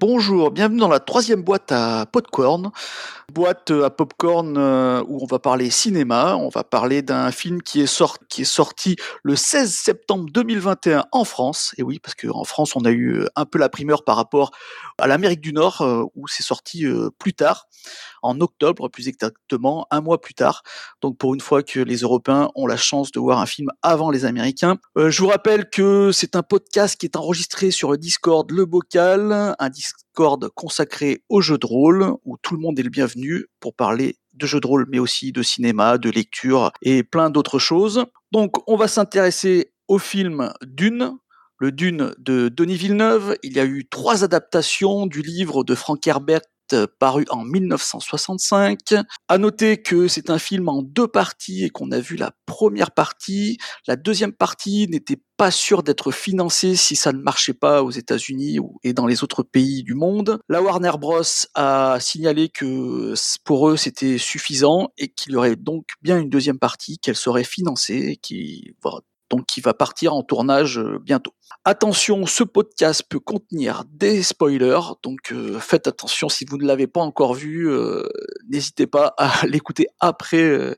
[0.00, 2.70] Bonjour, bienvenue dans la troisième boîte à popcorn.
[3.34, 6.36] Boîte à popcorn euh, où on va parler cinéma.
[6.36, 11.74] On va parler d'un film qui est, sorti, le 16 septembre 2021 en France.
[11.76, 14.52] Et oui, parce qu'en France, on a eu un peu la primeur par rapport
[14.96, 17.66] à l'Amérique du Nord euh, où c'est sorti euh, plus tard,
[18.22, 20.62] en octobre plus exactement, un mois plus tard.
[21.02, 24.10] Donc pour une fois que les Européens ont la chance de voir un film avant
[24.10, 24.76] les Américains.
[24.96, 29.54] je vous rappelle que c'est un podcast qui est enregistré sur le Discord Le Bocal,
[29.58, 29.89] un Discord
[30.54, 34.46] consacré aux jeux de rôle, où tout le monde est le bienvenu pour parler de
[34.46, 38.04] jeux de rôle, mais aussi de cinéma, de lecture et plein d'autres choses.
[38.32, 41.16] Donc on va s'intéresser au film Dune,
[41.58, 43.36] le Dune de Denis Villeneuve.
[43.42, 46.42] Il y a eu trois adaptations du livre de Frank Herbert
[46.98, 48.94] paru en 1965.
[49.28, 52.90] À noter que c'est un film en deux parties et qu'on a vu la première
[52.90, 53.58] partie.
[53.86, 58.58] La deuxième partie n'était pas sûre d'être financée si ça ne marchait pas aux États-Unis
[58.82, 60.38] et dans les autres pays du monde.
[60.48, 61.22] La Warner Bros
[61.54, 66.58] a signalé que pour eux c'était suffisant et qu'il y aurait donc bien une deuxième
[66.58, 68.74] partie qu'elle serait financée, qui
[69.30, 71.32] donc qui va partir en tournage euh, bientôt.
[71.64, 76.86] Attention, ce podcast peut contenir des spoilers, donc euh, faites attention si vous ne l'avez
[76.86, 78.06] pas encore vu, euh,
[78.48, 80.74] n'hésitez pas à l'écouter après,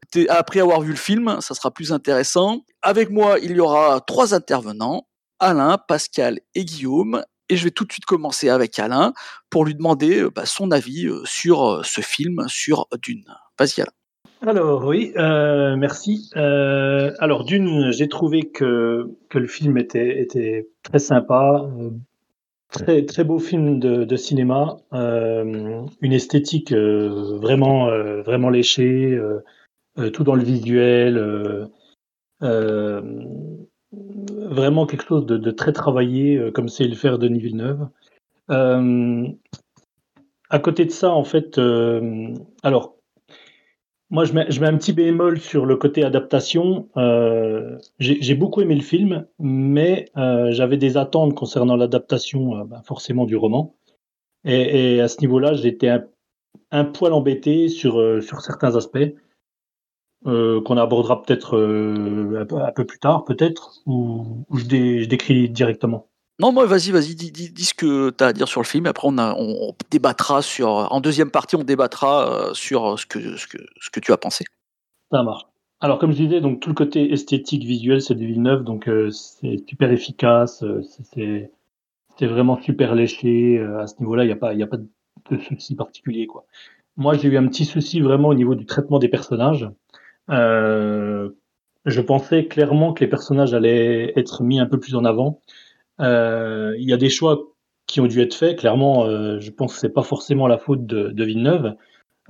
[0.61, 2.65] avoir vu le film, ça sera plus intéressant.
[2.83, 5.09] Avec moi, il y aura trois intervenants,
[5.39, 9.13] Alain, Pascal et Guillaume, et je vais tout de suite commencer avec Alain
[9.51, 13.25] pour lui demander bah, son avis sur ce film, sur Dune.
[13.59, 14.02] Vas-y Alain.
[14.45, 16.29] Alors oui, euh, merci.
[16.37, 21.91] Euh, alors d'une, j'ai trouvé que, que le film était, était très sympa, euh,
[22.69, 27.87] très, très beau film de, cinéma, une esthétique vraiment,
[28.23, 29.17] vraiment léchée,
[30.13, 31.69] tout dans le visuel,
[32.41, 33.67] vraiment
[34.87, 37.87] quelque chose de, de très travaillé, comme c'est le faire Denis Villeneuve.
[38.49, 38.83] à
[40.59, 41.61] côté de ça, en fait,
[42.65, 42.97] alors
[44.13, 46.91] moi, je mets, je mets, un petit bémol sur le côté adaptation.
[46.99, 52.83] Euh, J'ai beaucoup aimé le film, mais euh, j'avais des attentes concernant l'adaptation, euh, bah,
[52.85, 53.75] forcément, du roman.
[54.45, 56.05] Et, et à ce niveau-là, j'étais un,
[56.73, 58.99] un, poil embêté sur, euh, sur certains aspects
[60.27, 66.12] euh, qu'on abordera peut-être un, un, peu plus tard, peut-être, ou, je, je décris directement.
[66.39, 68.67] Non, moi, vas-y, vas-y, dis, dis, dis, ce que tu as à dire sur le
[68.67, 68.87] film.
[68.87, 70.69] Après, on, débattra sur.
[70.69, 74.45] En deuxième partie, on débattra euh, sur ce que, ce, que, tu as pensé.
[75.11, 75.45] Ça marche.
[75.81, 79.11] Alors, comme je disais, donc tout le côté esthétique, visuel, c'est du Villeneuve, donc euh,
[79.11, 80.83] c'est super efficace, euh,
[82.17, 83.61] c'est vraiment super léché.
[83.79, 86.29] à ce niveau-là, il n'y a pas, a pas de souci particulier.
[86.97, 89.69] Moi, j'ai eu un petit souci vraiment au niveau du traitement des personnages.
[90.29, 95.41] je pensais clairement que les personnages allaient être mis un peu plus en avant.
[96.01, 97.55] Euh, il y a des choix
[97.87, 98.59] qui ont dû être faits.
[98.59, 101.75] Clairement, euh, je pense que c'est pas forcément la faute de, de Villeneuve.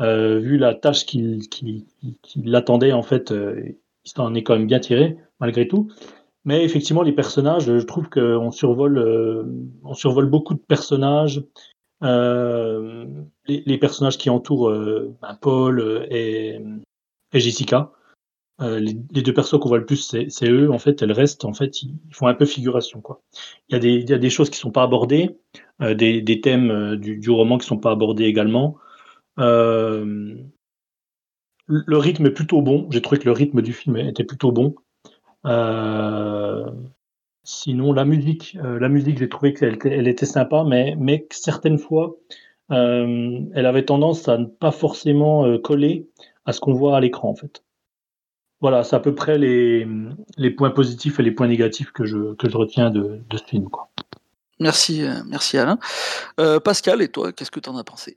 [0.00, 1.86] Euh, vu la tâche qu'il qui,
[2.22, 3.76] qui, l'attendait, en fait, il
[4.10, 5.90] s'en est quand même bien tiré, malgré tout.
[6.44, 8.96] Mais effectivement, les personnages, je trouve qu'on survole,
[10.28, 11.44] beaucoup de personnages.
[12.00, 16.60] Les, personnages qui entourent ben, Paul et
[17.32, 17.92] Jessica.
[18.60, 20.70] Euh, les, deux persos qu'on voit le plus, c'est eux.
[20.70, 21.44] En fait, elles restent.
[21.44, 23.00] En fait, ils, font un peu figuration.
[23.00, 23.22] Quoi.
[23.68, 25.38] Il y a des, choses qui sont pas abordées,
[25.80, 28.76] euh, des, thèmes euh, du, roman qui sont pas abordés également.
[31.68, 32.86] Le rythme est plutôt bon.
[32.90, 34.74] J'ai trouvé que le rythme du film était plutôt bon.
[37.44, 41.78] Sinon, la musique, la musique, j'ai trouvé qu'elle était, elle était sympa, mais, mais certaines
[41.78, 42.16] fois,
[42.68, 46.08] elle avait tendance à ne pas forcément coller
[46.44, 47.62] à ce qu'on voit à l'écran, en fait.
[48.62, 49.86] Voilà, c'est à peu près les,
[50.38, 53.44] les, points positifs et les points négatifs que je, que je retiens de, de ce
[53.44, 53.68] film.
[53.68, 53.90] Quoi.
[54.60, 55.78] Merci, euh, merci Alain.
[56.38, 58.16] Euh, Pascal, et toi, qu'est-ce que tu en as pensé?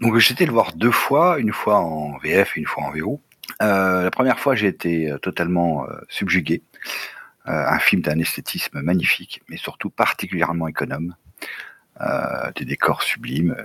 [0.00, 3.20] Donc j'étais le voir deux fois, une fois en VF et une fois en VO.
[3.62, 6.62] Euh, la première fois, j'ai été totalement euh, subjugué.
[7.46, 11.14] Euh, un film d'un esthétisme magnifique, mais surtout particulièrement économe.
[12.56, 13.56] des décors sublimes,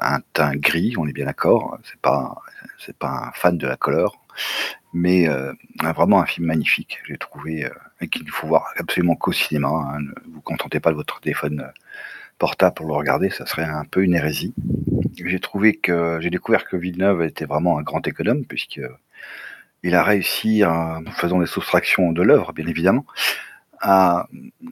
[0.00, 1.76] un teint gris, on est bien d'accord.
[1.82, 2.36] C'est pas,
[2.78, 4.20] c'est pas un fan de la couleur
[4.94, 5.52] mais euh,
[5.82, 7.70] vraiment un film magnifique, j'ai trouvé, euh,
[8.00, 9.68] et qu'il faut voir absolument qu'au cinéma.
[9.68, 11.70] Hein, ne vous contentez pas de votre téléphone euh,
[12.38, 14.54] portable pour le regarder, ça serait un peu une hérésie.
[15.16, 18.80] J'ai trouvé que j'ai découvert que Villeneuve était vraiment un grand économe, puisque
[19.82, 23.04] il a réussi, en faisant des soustractions de l'œuvre, bien évidemment,
[23.80, 24.28] à,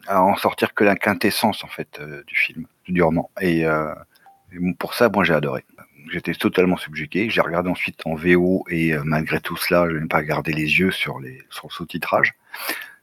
[0.08, 3.30] en sortir que la quintessence en fait du film, du roman.
[3.40, 5.64] Et, et pour ça, moi j'ai adoré
[6.10, 7.30] j'étais totalement subjugué.
[7.30, 10.78] J'ai regardé ensuite en VO et euh, malgré tout cela, je n'ai pas gardé les
[10.78, 12.34] yeux sur, les, sur le sous-titrage.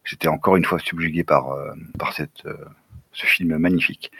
[0.04, 2.56] J'étais encore une fois subjugué par, euh, par cette, euh,
[3.12, 4.12] ce film magnifique.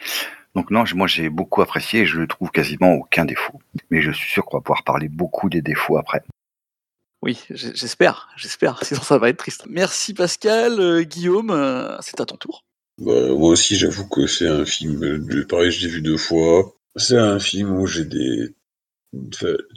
[0.54, 3.60] Donc non, moi j'ai beaucoup apprécié et je ne trouve quasiment aucun défaut.
[3.90, 6.22] Mais je suis sûr qu'on va pouvoir parler beaucoup des défauts après.
[7.22, 9.64] Oui, j'espère, j'espère, sinon ça va être triste.
[9.68, 12.64] Merci Pascal, euh, Guillaume, euh, c'est à ton tour.
[12.98, 16.74] Bah, moi aussi, j'avoue que c'est un film, pareil, je l'ai vu deux fois.
[16.96, 18.54] C'est un film où j'ai des...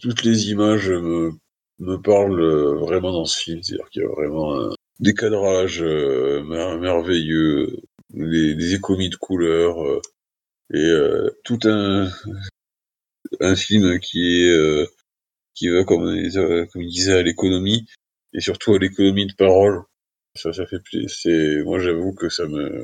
[0.01, 1.31] toutes les images me,
[1.80, 4.69] me parlent vraiment dans ce film, c'est-à-dire qu'il y a vraiment un
[5.00, 7.77] décadrage merveilleux,
[8.12, 9.77] des, économies de couleurs,
[10.74, 10.91] et
[11.44, 12.09] tout un,
[13.39, 14.85] un film qui est
[15.53, 17.86] qui va, comme, euh, comme il disait, à l'économie,
[18.33, 19.83] et surtout à l'économie de parole.
[20.36, 21.63] Ça, ça fait plaisir.
[21.65, 22.83] Moi, j'avoue que ça me,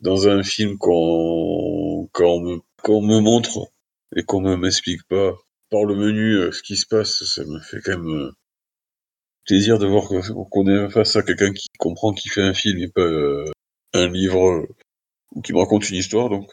[0.00, 3.58] dans un film qu'on, quand me, qu'on me montre
[4.14, 5.36] et qu'on ne m'explique pas
[5.70, 8.30] par le menu euh, ce qui se passe, ça me fait quand même euh,
[9.46, 10.08] plaisir de voir
[10.50, 13.08] qu'on est face à quelqu'un qui comprend qui fait un film et pas
[13.94, 14.66] un livre
[15.34, 16.30] ou qui me raconte une histoire.
[16.30, 16.50] Donc,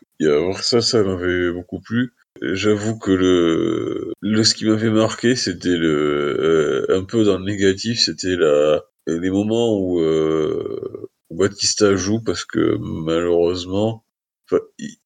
[0.62, 2.13] ça, ça m'avait beaucoup plu.
[2.42, 7.45] J'avoue que le, le ce qui m'avait marqué, c'était le euh, un peu dans le
[7.45, 14.06] négatif, c'était la les moments où, euh, Batista joue parce que malheureusement,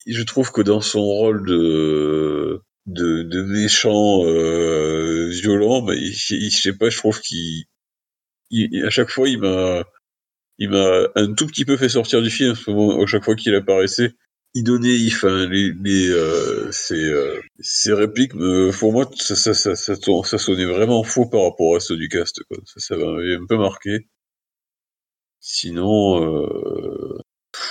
[0.06, 6.62] je trouve que dans son rôle de de, de méchant euh, violent, mais il, je
[6.62, 7.66] sais pas, je trouve qu'il
[8.84, 9.84] à chaque fois il m'a
[10.58, 14.16] il m'a un tout petit peu fait sortir du film à chaque fois qu'il apparaissait
[14.58, 18.34] il donnait, enfin, les, les euh, euh, ses, répliques,
[18.80, 22.42] pour moi, ça, ça, ça, ça, sonnait vraiment faux par rapport à ceux du cast.
[22.46, 22.58] Quoi.
[22.66, 24.08] Ça, ça m'avait un peu marqué.
[25.40, 27.20] Sinon, euh,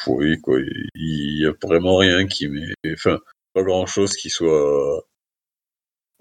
[0.06, 0.60] oui, quoi,
[0.94, 3.18] il y a vraiment rien qui m'est, enfin,
[3.62, 5.06] grand chose qui soit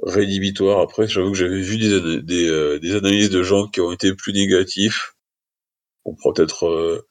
[0.03, 0.81] rédhibitoire.
[0.81, 4.33] Après, j'avoue que j'avais vu des, euh, des, analyses de gens qui ont été plus
[4.33, 5.15] négatifs.
[6.05, 7.05] On pourrait peut-être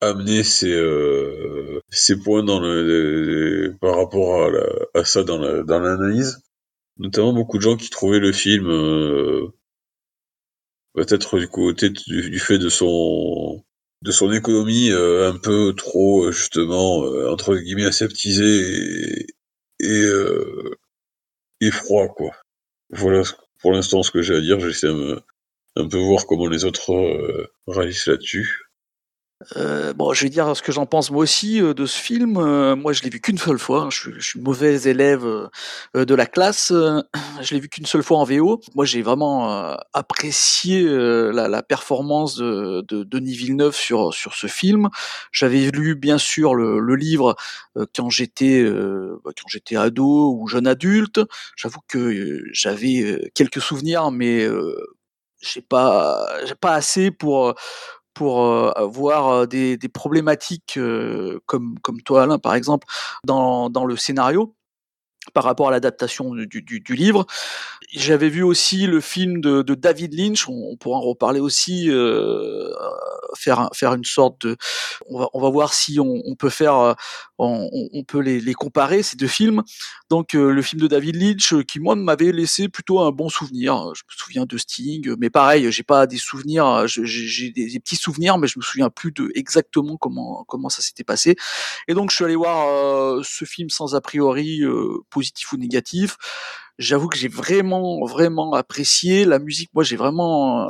[0.00, 4.48] amener euh, ses points dans le, par rapport
[4.94, 6.40] à, ça dans l'analyse.
[6.98, 9.48] Notamment beaucoup de gens qui trouvaient le film euh,
[10.94, 13.64] peut-être du côté du, fait de son
[14.04, 16.98] de son économie euh, un peu trop justement
[17.30, 18.44] entre guillemets aseptisé
[19.20, 19.26] et
[19.80, 20.04] et,
[21.60, 22.30] et froid quoi.
[22.90, 23.22] Voilà
[23.60, 24.60] pour l'instant ce que j'ai à dire.
[24.60, 24.88] J'essaie
[25.76, 26.92] un peu voir comment les autres
[27.66, 28.63] réalisent là-dessus.
[29.56, 32.36] Euh, bon, je vais dire ce que j'en pense moi aussi euh, de ce film.
[32.38, 33.82] Euh, moi, je l'ai vu qu'une seule fois.
[33.82, 33.88] Hein.
[33.90, 35.24] Je, suis, mauvais élève
[35.94, 36.72] de la classe.
[36.72, 38.60] je l'ai vu qu'une seule fois en VO.
[38.74, 44.88] Moi, j'ai vraiment apprécié la, la, performance de, de, Denis Villeneuve sur sur ce film.
[45.32, 47.36] J'avais lu bien sûr le, le livre
[47.94, 51.20] quand j'étais bah, quand j'étais ado ou jeune adulte.
[51.56, 54.46] J'avoue que j'avais quelques souvenirs, mais
[55.40, 57.54] j'ai pas j'ai pas assez pour
[58.14, 62.86] pour euh, voir euh, des, des problématiques euh, comme, comme toi Alain par exemple
[63.24, 64.54] dans, dans le scénario
[65.32, 67.26] par rapport à l'adaptation du, du, du, livre.
[67.92, 71.86] J'avais vu aussi le film de, de David Lynch, on, on, pourra en reparler aussi,
[71.88, 72.70] euh,
[73.34, 74.56] faire, faire une sorte de...
[75.08, 76.94] On va, on va voir si on, on peut faire,
[77.38, 79.62] on, on peut les, les, comparer, ces deux films.
[80.10, 83.28] Donc euh, le film de David Lynch, euh, qui moi m'avait laissé plutôt un bon
[83.28, 83.92] souvenir.
[83.94, 87.96] Je me souviens de Sting, mais pareil, j'ai pas des souvenirs, j'ai des, des, petits
[87.96, 91.36] souvenirs, mais je me souviens plus de exactement comment, comment ça s'était passé.
[91.88, 94.62] Et donc je suis allé voir euh, ce film sans a priori
[95.10, 96.16] positif ou négatif.
[96.78, 99.70] J'avoue que j'ai vraiment, vraiment apprécié la musique.
[99.74, 100.68] Moi, j'ai vraiment,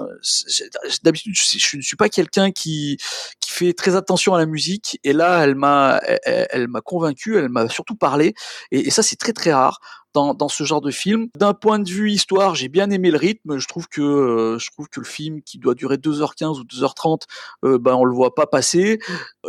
[1.02, 2.99] d'habitude, je ne suis pas quelqu'un qui
[3.40, 4.99] qui fait très attention à la musique.
[5.02, 7.38] Et là, elle m'a, elle, m'a convaincu.
[7.38, 8.34] Elle m'a surtout parlé.
[8.70, 9.80] Et ça, c'est très, très rare
[10.14, 11.28] dans, ce genre de film.
[11.37, 13.59] D'un point de vue histoire, j'ai bien aimé le rythme.
[13.59, 17.23] Je trouve que euh, je trouve que le film qui doit durer 2h15 ou 2h30,
[17.64, 19.00] euh, ben on le voit pas passer.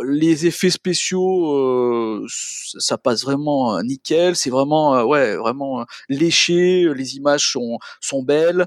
[0.02, 4.36] Les effets spéciaux, euh, ça passe vraiment nickel.
[4.36, 6.92] C'est vraiment ouais vraiment léché.
[6.94, 8.66] Les images sont sont belles.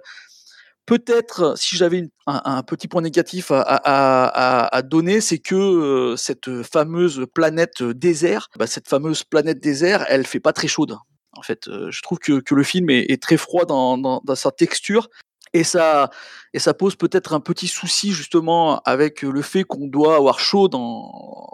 [0.89, 6.63] Peut-être, si j'avais un, petit point négatif à, à, à, donner, c'est que euh, cette
[6.63, 10.97] fameuse planète désert, bah, cette fameuse planète désert, elle fait pas très chaude.
[11.33, 15.09] En fait, euh, je trouve que, le film est, très froid dans, sa texture.
[15.53, 16.11] Et ça,
[16.53, 20.69] et ça pose peut-être un petit souci justement avec le fait qu'on doit avoir chaud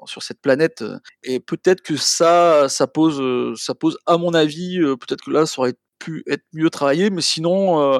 [0.06, 0.84] sur cette planète.
[1.24, 3.22] Et peut-être que ça, ça pose,
[3.58, 7.10] ça pose, à mon avis, peut-être que là, ça aurait pu être mieux travaillé.
[7.10, 8.00] Mais sinon, euh,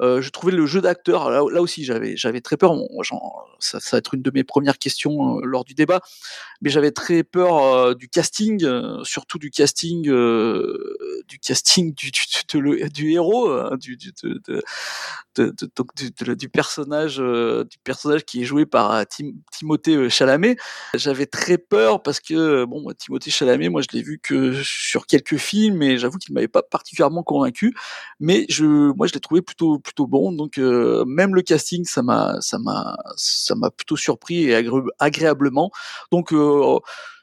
[0.00, 2.74] Euh, je trouvais le jeu d'acteur, là, aussi j'avais, j'avais très peur,
[3.58, 6.00] ça, ça, va être une de mes premières questions euh, lors du débat,
[6.60, 12.88] mais j'avais très peur euh, du casting, euh, surtout du casting, du casting du, du,
[12.90, 14.40] du héros, du, du, de,
[15.36, 19.04] de, du, personnage, du personnage qui est joué par
[19.52, 20.56] Timothée Chalamet.
[20.94, 25.36] J'avais très peur parce que bon, Timothée Chalamet, moi je l'ai vu que sur quelques
[25.36, 27.74] films et j'avoue qu'il m'avait pas particulièrement convaincu,
[28.20, 30.32] mais je, moi je l'ai trouvé plutôt plutôt bon.
[30.32, 34.68] Donc euh, même le casting, ça m'a ça m'a ça m'a plutôt surpris et
[34.98, 35.70] agréablement.
[36.12, 36.78] Donc euh,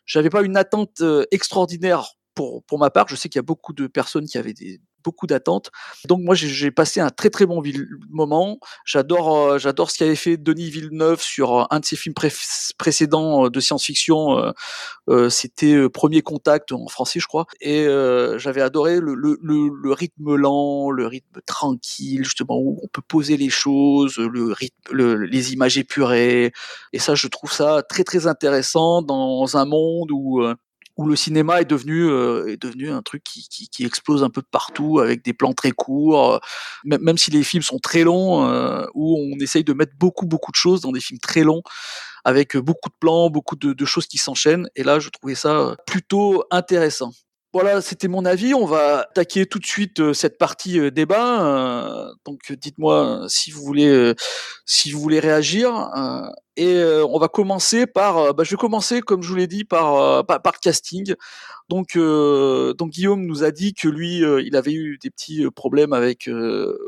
[0.05, 3.49] j'avais pas une attente euh, extraordinaire pour, pour ma part, je sais qu'il y a
[3.53, 5.71] beaucoup de personnes qui avaient des, beaucoup d'attentes.
[6.07, 7.61] Donc moi j'ai passé un très très bon
[8.09, 8.59] moment.
[8.85, 12.15] J'adore euh, j'adore ce qu'avait fait Denis Villeneuve sur euh, un de ses films
[12.77, 14.53] précédents euh, de science-fiction.
[15.29, 17.45] C'était Premier Contact en français je crois.
[17.61, 17.85] Et
[18.37, 23.37] j'avais adoré le, le, le, rythme lent, le rythme tranquille justement où on peut poser
[23.37, 26.51] les choses, le rythme, les images épurées.
[26.91, 30.43] Et ça je trouve ça très très intéressant dans un monde où
[30.97, 34.29] où le cinéma est devenu euh, est devenu un truc qui, qui, qui, explose un
[34.29, 36.39] peu de partout avec des plans très courts, euh,
[36.85, 40.25] même, même si les films sont très longs, euh, où on essaye de mettre beaucoup
[40.25, 41.63] beaucoup de choses dans des films très longs
[42.23, 44.67] avec beaucoup de plans, beaucoup de, de choses qui s'enchaînent.
[44.75, 47.11] Et là, je trouvais ça plutôt intéressant.
[47.53, 48.55] Voilà, c'était mon avis.
[48.55, 52.11] On va attaquer tout de suite cette partie débat.
[52.25, 54.13] donc, dites-moi si vous voulez,
[54.65, 55.71] si vous voulez réagir.
[56.57, 59.47] Et euh, on va commencer par, euh, bah, je vais commencer comme je vous l'ai
[59.47, 61.13] dit par, euh, par, par casting.
[61.67, 66.29] Donc, donc Guillaume nous a dit que lui, il avait eu des petits problèmes avec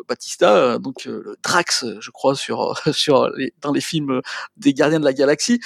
[0.08, 1.10] Batista, donc
[1.42, 4.22] Drax, je crois, sur sur les, dans les films
[4.56, 5.60] des Gardiens de la Galaxie.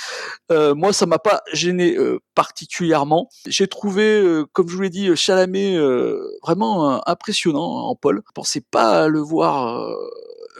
[0.49, 1.97] moi, ça m'a pas gêné
[2.35, 3.27] particulièrement.
[3.47, 5.77] J'ai trouvé, comme je vous l'ai dit, Chalamet
[6.41, 8.21] vraiment impressionnant en Paul.
[8.25, 9.93] Je pensais pas le voir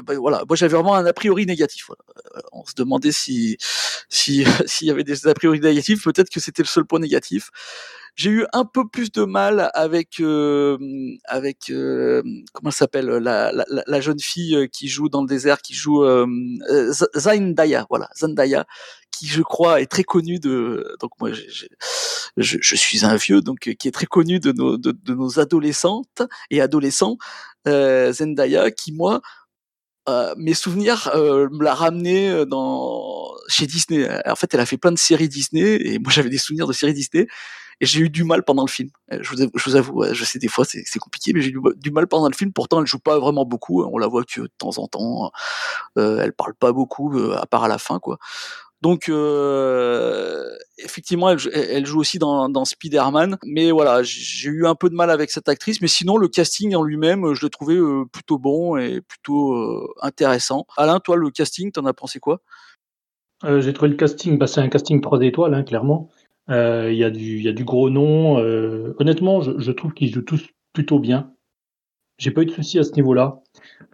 [0.05, 1.89] ben voilà, moi j'avais vraiment un a priori négatif.
[1.89, 3.57] Euh, on se demandait si
[4.09, 7.49] si s'il y avait des a priori négatifs, peut-être que c'était le seul point négatif.
[8.15, 10.77] J'ai eu un peu plus de mal avec euh,
[11.25, 12.21] avec euh,
[12.53, 16.27] comment s'appelle la, la, la, jeune fille qui joue dans le désert, qui joue euh,
[17.15, 18.65] Zendaya, voilà Zendaya,
[19.11, 21.65] qui je crois est très connue de donc moi je,
[22.37, 26.21] je, suis un vieux donc qui est très connu de nos de, de nos adolescentes
[26.49, 27.17] et adolescents
[27.65, 29.21] Zendaya qui moi
[30.09, 34.07] euh, mes souvenirs euh, me l'a ramené euh, dans chez Disney.
[34.25, 36.73] En fait, elle a fait plein de séries Disney et moi j'avais des souvenirs de
[36.73, 37.27] séries Disney
[37.81, 38.89] et j'ai eu du mal pendant le film.
[39.11, 41.59] Je vous avoue, je, vous avoue, je sais des fois c'est compliqué, mais j'ai eu
[41.77, 42.53] du mal pendant le film.
[42.53, 43.83] Pourtant, elle joue pas vraiment beaucoup.
[43.83, 45.31] On la voit que de temps en temps.
[45.97, 48.17] Euh, elle parle pas beaucoup, à part à la fin, quoi.
[48.81, 54.95] Donc euh, effectivement, elle, joue aussi dans, Spider-Man, mais voilà, j'ai eu un peu de
[54.95, 58.39] mal avec cette actrice, mais sinon le casting en lui-même, je l'ai trouvé euh, plutôt
[58.39, 60.65] bon et plutôt euh, intéressant.
[60.77, 62.41] Alain, toi, le casting, t'en as pensé quoi?
[63.43, 66.09] J'ai trouvé le casting, bah, c'est un casting 3 étoiles, hein, clairement.
[66.47, 68.37] Il y, a du, gros nom.
[68.99, 71.31] honnêtement, je trouve qu'ils jouent tous plutôt bien.
[72.21, 73.41] J'ai pas eu de soucis à ce niveau-là.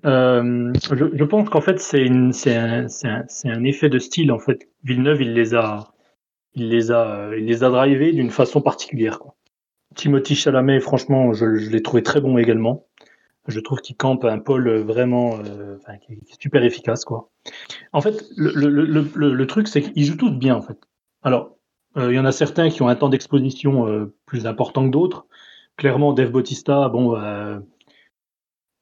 [0.04, 4.68] Euh, je, pense qu'en fait c'est un, effet de style en fait.
[4.84, 5.94] Villeneuve il les a
[6.54, 9.20] il les a il les a drivés d'une façon particulière.
[9.96, 12.86] Timothy Chalamet franchement je, l'ai trouvé très bon également.
[13.48, 17.30] Je trouve qu'il campe un pôle vraiment euh, qui est super efficace quoi.
[17.94, 20.78] En fait le, truc c'est qu'ils jouent tous bien en fait.
[21.24, 21.56] Alors
[21.96, 25.28] euh, il y en a certains qui ont un temps d'exposition plus important que d'autres.
[25.78, 27.16] Clairement Dave Bautista bon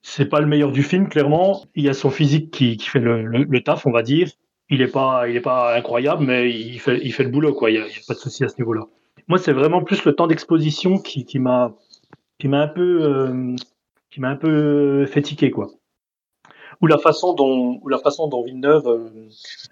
[0.07, 1.63] c'est pas le meilleur du film, clairement.
[1.73, 4.29] Il y a son physique qui, qui fait le, le, taf, on va dire.
[4.69, 7.71] Il est pas, il est pas incroyable, mais il fait, il fait le boulot, quoi.
[7.71, 8.83] Il y a, pas de souci à ce niveau-là.
[9.27, 11.73] Moi, c'est vraiment plus le temps d'exposition qui, qui m'a,
[12.37, 13.55] qui m'a un peu, euh,
[14.11, 15.71] qui m'a un peu fait quoi.
[16.83, 19.27] Ou la façon dont, ou la façon dont Villeneuve euh,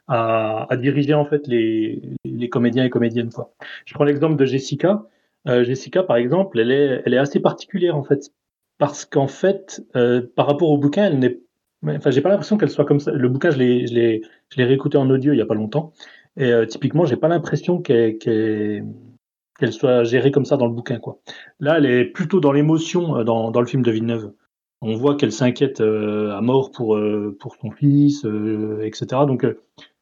[0.07, 3.53] a, a, dirigé en fait les, les comédiens et comédiennes, quoi.
[3.85, 5.03] Je prends l'exemple de Jessica.
[5.47, 8.31] Euh, Jessica, par exemple, elle est, elle est assez particulière en fait
[8.83, 11.39] parce qu'en fait, euh, par rapport au bouquin, elle n'est
[11.87, 13.11] Enfin, j'ai pas l'impression qu'elle soit comme ça.
[13.11, 14.21] Le bouquin, je l'ai,
[14.57, 15.93] réécouté en audio il y a pas longtemps.
[16.35, 18.89] Et euh, typiquement, j'ai pas l'impression qu'elle,
[19.71, 21.19] soit gérée comme ça dans le bouquin, quoi.
[21.61, 24.33] Là, elle est plutôt dans l'émotion euh, dans, dans le film de Villeneuve.
[24.81, 26.99] On voit qu'elle s'inquiète euh, à mort pour
[27.39, 28.25] pour son fils,
[28.81, 29.05] etc.
[29.27, 29.45] Donc,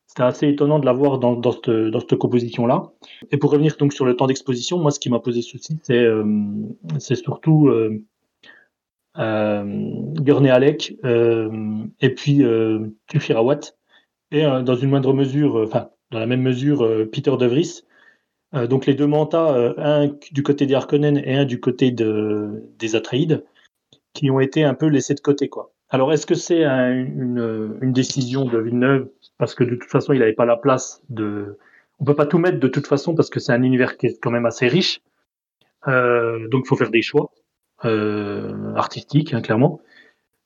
[0.07, 2.91] c'était assez étonnant de la voir dans, dans cette, dans cette composition-là.
[3.29, 6.03] Et pour revenir donc sur le temps d'exposition, moi, ce qui m'a posé souci, c'est
[6.97, 7.69] c'est surtout
[9.15, 11.49] Gurney Alec euh,
[11.99, 13.59] et puis euh, Tufirawat
[14.31, 17.83] et euh, dans une moindre mesure, euh, enfin dans la même mesure, Peter De Vries.
[18.67, 22.97] donc les deux mantas, un du côté des Harkonnen et un du côté de, des
[22.97, 23.45] Atreides,
[24.13, 25.71] qui ont été un peu laissés de côté quoi.
[25.93, 29.09] Alors, est-ce que c'est une, décision de Villeneuve?
[29.37, 31.57] Parce que de toute façon, il n'avait pas la place de.
[31.99, 34.19] On peut pas tout mettre de toute façon parce que c'est un univers qui est
[34.21, 35.01] quand même assez riche.
[35.89, 37.29] Euh, donc, il faut faire des choix
[37.85, 39.81] euh, artistiques, hein, clairement.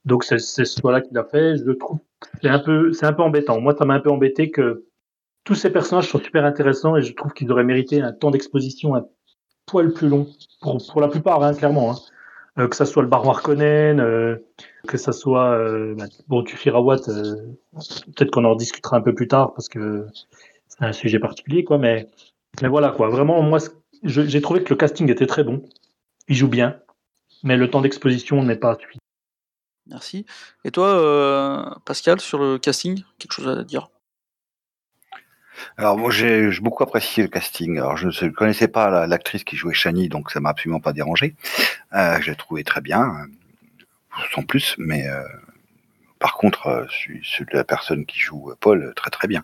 [0.05, 1.57] Donc, c'est ce choix-là qu'il a fait.
[1.57, 1.99] Je trouve
[2.41, 3.59] c'est un peu, c'est un peu embêtant.
[3.59, 4.85] Moi, ça m'a un peu embêté que
[5.43, 8.95] tous ces personnages sont super intéressants et je trouve qu'ils auraient mérité un temps d'exposition
[8.95, 9.05] un
[9.65, 10.27] poil plus long
[10.61, 11.91] pour, pour la plupart, hein, clairement.
[11.91, 11.95] Hein.
[12.57, 14.37] Euh, que ça soit le baron Harkonnen, euh,
[14.87, 17.35] que ça soit euh, bah, bon Tufirawat, euh,
[18.15, 20.07] peut-être qu'on en discutera un peu plus tard parce que
[20.69, 21.77] c'est un sujet particulier, quoi.
[21.77, 22.07] Mais
[22.61, 23.09] mais voilà, quoi.
[23.09, 23.59] Vraiment, moi,
[24.03, 25.63] j'ai trouvé que le casting était très bon.
[26.29, 26.79] Il joue bien,
[27.45, 28.99] mais le temps d'exposition n'est pas suffisant.
[29.87, 30.25] Merci.
[30.65, 33.89] Et toi, Pascal, sur le casting, quelque chose à dire?
[35.77, 37.77] Alors moi j'ai beaucoup apprécié le casting.
[37.77, 41.35] Alors je ne connaissais pas l'actrice qui jouait Shani, donc ça m'a absolument pas dérangé.
[41.93, 45.23] Euh, je l'ai trouvé très bien, euh, sans plus, mais euh,
[46.19, 46.85] par contre, euh,
[47.51, 49.43] la personne qui joue Paul, très très bien.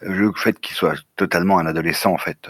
[0.00, 2.48] Le fait qu'il soit totalement un adolescent, en fait,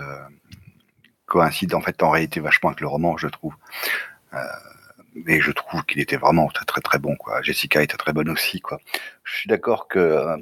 [1.26, 3.54] coïncide en fait en réalité vachement avec le roman, je trouve
[5.14, 7.40] mais je trouve qu'il était vraiment très très très bon quoi.
[7.42, 8.80] Jessica était très bonne aussi quoi.
[9.22, 10.36] Je suis d'accord que euh,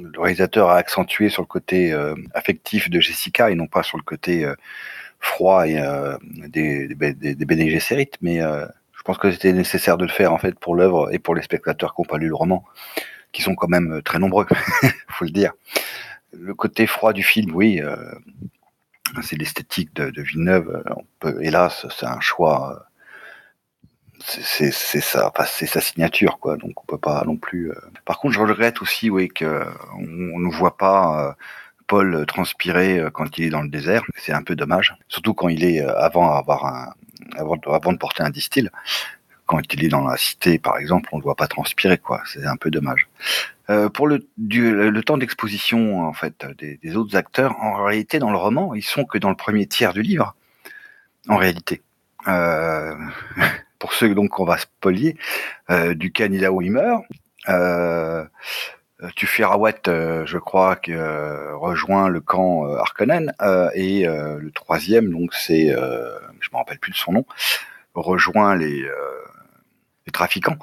[0.00, 3.98] le réalisateur a accentué sur le côté euh, affectif de Jessica et non pas sur
[3.98, 4.54] le côté euh,
[5.20, 5.80] froid et
[6.48, 7.80] des, des, des,
[8.20, 11.34] mais je pense que c'était nécessaire de le faire en fait pour l'œuvre et pour
[11.34, 12.64] les spectateurs qui n'ont pas lu le roman,
[13.32, 14.46] qui sont quand même très nombreux,
[15.08, 15.52] faut le dire.
[16.32, 17.80] Le côté froid du film, oui,
[19.22, 20.84] c'est l'esthétique de, Villeneuve.
[21.40, 22.86] Hélas, c'est un choix
[24.26, 26.56] c'est ça, c'est sa signature, quoi.
[26.56, 27.70] Donc on peut pas non plus.
[27.70, 27.74] Euh.
[28.04, 29.64] Par contre, je regrette aussi, oui, que
[29.94, 31.32] on ne voit pas euh,
[31.86, 34.02] Paul transpirer euh, quand il est dans le désert.
[34.16, 36.92] C'est un peu dommage, surtout quand il est avant avoir un,
[37.36, 38.70] avant, avant de porter un distil.
[39.46, 42.20] Quand il est dans la cité, par exemple, on ne voit pas transpirer, quoi.
[42.26, 43.08] C'est un peu dommage.
[43.68, 48.20] Euh, pour le, du, le temps d'exposition en fait des, des, autres acteurs, en réalité
[48.20, 50.36] dans le roman, ils sont que dans le premier tiers du livre.
[51.28, 51.82] En réalité,
[52.28, 52.94] euh,
[53.86, 55.16] pour ceux donc qu'on va spolier,
[55.70, 57.04] euh, du candidat où il meurt.
[57.48, 58.24] Euh,
[59.14, 63.32] tu euh, je crois, que rejoint le camp Harkonnen
[63.74, 67.24] et le troisième, donc c'est, je me rappelle plus de son nom,
[67.94, 68.84] rejoint les,
[70.06, 70.58] les trafiquants.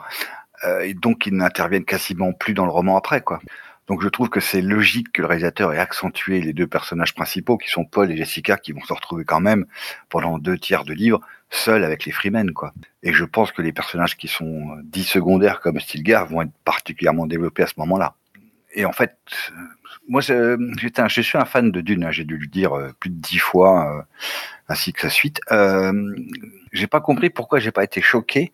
[0.82, 3.40] et donc ils n'interviennent quasiment plus dans le roman après, quoi.
[3.88, 7.58] Donc je trouve que c'est logique que le réalisateur ait accentué les deux personnages principaux,
[7.58, 9.66] qui sont Paul et Jessica, qui vont se retrouver quand même
[10.10, 11.20] pendant deux tiers de livre,
[11.50, 12.74] seuls avec les Freemen, quoi.
[13.04, 16.54] Et je pense que les personnages qui sont euh, dits secondaires comme Stilgar vont être
[16.64, 18.16] particulièrement développés à ce moment-là.
[18.76, 19.16] Et en fait,
[19.52, 19.62] euh,
[20.08, 20.58] moi, je,
[21.08, 23.38] je suis un fan de Dune, hein, j'ai dû le dire euh, plus de dix
[23.38, 24.06] fois,
[24.68, 25.40] ainsi que sa suite.
[25.52, 26.16] Euh,
[26.72, 28.52] j'ai pas compris pourquoi j'ai pas été choqué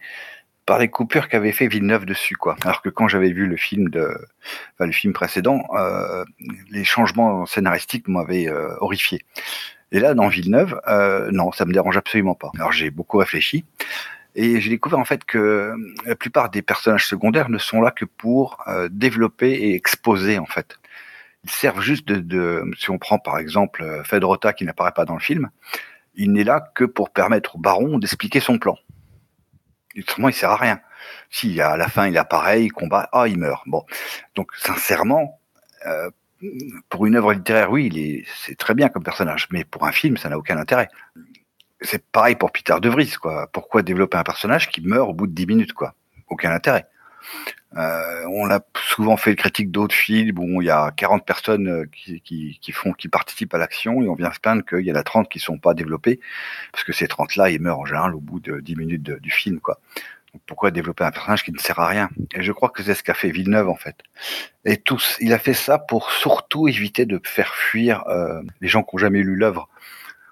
[0.69, 2.55] par les coupures qu'avait fait Villeneuve dessus, quoi.
[2.63, 4.08] Alors que quand j'avais vu le film de,
[4.75, 6.23] enfin, le film précédent, euh,
[6.69, 9.25] les changements scénaristiques m'avaient euh, horrifié.
[9.91, 12.51] Et là, dans Villeneuve, euh, non, ça me dérange absolument pas.
[12.60, 13.65] Alors j'ai beaucoup réfléchi
[14.36, 15.73] et j'ai découvert en fait que
[16.05, 20.45] la plupart des personnages secondaires ne sont là que pour euh, développer et exposer en
[20.45, 20.77] fait.
[21.45, 25.15] Ils servent juste de, de si on prend par exemple Fedrota qui n'apparaît pas dans
[25.15, 25.49] le film,
[26.13, 28.77] il n'est là que pour permettre au baron d'expliquer son plan.
[29.99, 30.79] Autrement, il sert à rien.
[31.29, 33.63] Si à la fin il apparaît, il combat, ah, il meurt.
[33.67, 33.85] Bon,
[34.35, 35.39] donc sincèrement,
[35.85, 36.09] euh,
[36.89, 40.29] pour une œuvre littéraire, oui, c'est très bien comme personnage, mais pour un film, ça
[40.29, 40.89] n'a aucun intérêt.
[41.81, 43.47] C'est pareil pour Peter De Vries, quoi.
[43.51, 45.93] Pourquoi développer un personnage qui meurt au bout de 10 minutes, quoi?
[46.27, 46.88] Aucun intérêt.
[47.77, 51.67] Euh, on a souvent fait le critique d'autres films où il y a 40 personnes
[51.67, 54.95] euh, qui, font, qui participent à l'action et on vient se plaindre qu'il y en
[54.95, 56.19] a 30 qui sont pas développés
[56.71, 59.60] parce que ces 30-là, ils meurent en général au bout de 10 minutes du film,
[59.60, 59.79] quoi.
[60.45, 62.10] Pourquoi développer un personnage qui ne sert à rien?
[62.36, 63.95] Et je crois que c'est ce qu'a fait Villeneuve en fait.
[64.63, 68.84] Et tous, il a fait ça pour surtout éviter de faire fuir euh, les gens
[68.84, 69.69] qui ont jamais lu l'œuvre.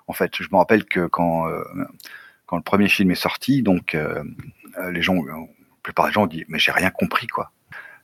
[0.05, 1.47] En fait, je me rappelle que quand
[2.45, 3.97] quand le premier film est sorti, donc
[4.91, 5.15] les gens
[5.87, 7.51] plupart des gens disent mais j'ai rien compris quoi.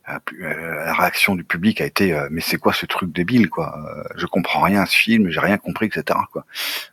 [0.09, 3.49] Euh, euh, la réaction du public a été euh, mais c'est quoi ce truc débile
[3.49, 3.77] quoi?
[4.15, 6.17] Je comprends rien à ce film, j'ai rien compris etc.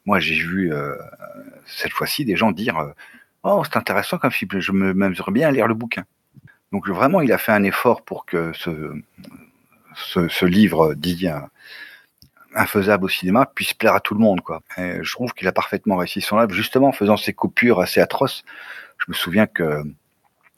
[0.05, 0.73] Moi j'ai vu
[1.67, 2.93] cette fois-ci des gens dire
[3.45, 6.05] oh c'est intéressant comme film, je me m'amuserais bien à lire le bouquin.
[6.73, 8.53] Donc vraiment il a fait un effort pour que
[9.95, 11.29] ce livre dit
[12.57, 14.61] infaisable au cinéma puisse plaire à tout le monde quoi.
[14.77, 18.01] Et je trouve qu'il a parfaitement réussi son œuvre justement en faisant ces coupures assez
[18.01, 18.43] atroces.
[18.99, 19.85] Je me souviens que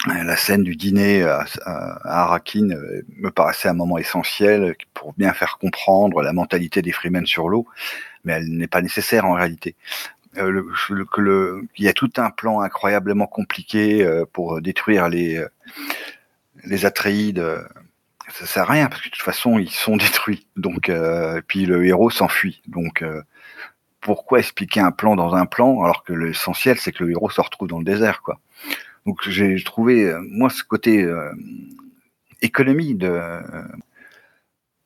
[0.07, 1.45] la scène du dîner à,
[2.05, 7.27] Arakin euh, me paraissait un moment essentiel pour bien faire comprendre la mentalité des Freemen
[7.27, 7.67] sur l'eau,
[8.25, 9.77] mais elle n'est pas nécessaire en réalité.
[10.38, 10.62] Euh,
[11.77, 15.45] il y a tout un plan incroyablement compliqué euh, pour détruire les
[16.65, 17.43] les Atreides,
[18.33, 20.47] ça sert à rien parce que de toute façon ils sont détruits.
[20.57, 22.62] Donc euh, puis le héros s'enfuit.
[22.67, 23.23] Donc euh,
[24.01, 27.41] pourquoi expliquer un plan dans un plan alors que l'essentiel c'est que le héros se
[27.41, 28.41] retrouve dans le désert quoi.
[29.07, 31.07] Donc j'ai trouvé euh, moi ce côté
[32.41, 33.11] économie de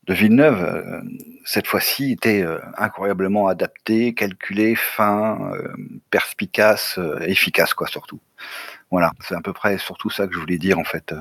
[0.06, 1.02] de Villeneuve
[1.44, 2.44] cette fois-ci était
[2.76, 5.52] incroyablement adapté, calculé, fin,
[6.10, 8.20] perspicace, efficace quoi surtout.
[8.92, 11.12] Voilà, c'est à peu près surtout ça que je voulais dire en fait.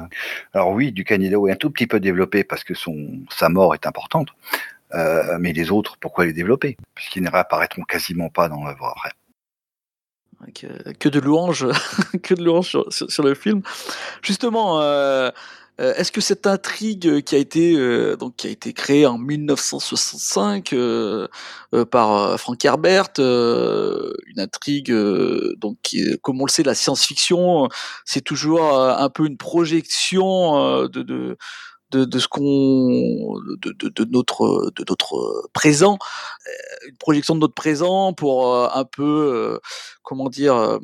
[0.53, 3.73] Alors oui, du Canido est un tout petit peu développé parce que son sa mort
[3.73, 4.29] est importante,
[4.93, 6.77] euh, mais les autres, pourquoi les développer?
[6.93, 9.11] Puisqu'ils ne réapparaîtront quasiment pas dans l'œuvre après.
[10.99, 11.67] Que, de louanges,
[12.23, 13.61] que de louanges sur, le film.
[14.21, 15.31] Justement, euh,
[15.81, 19.17] euh, est-ce que cette intrigue qui a été euh, donc qui a été créée en
[19.17, 21.27] 1965 euh,
[21.91, 24.93] par Frank Herbert, une intrigue
[25.57, 27.67] donc qui, comme on le sait, la science-fiction,
[28.05, 31.37] c'est toujours un peu une projection de, de
[31.91, 35.97] de, ce qu'on de, de, de, notre de notre présent
[36.87, 39.59] une projection de notre présent pour un peu
[40.03, 40.79] comment dire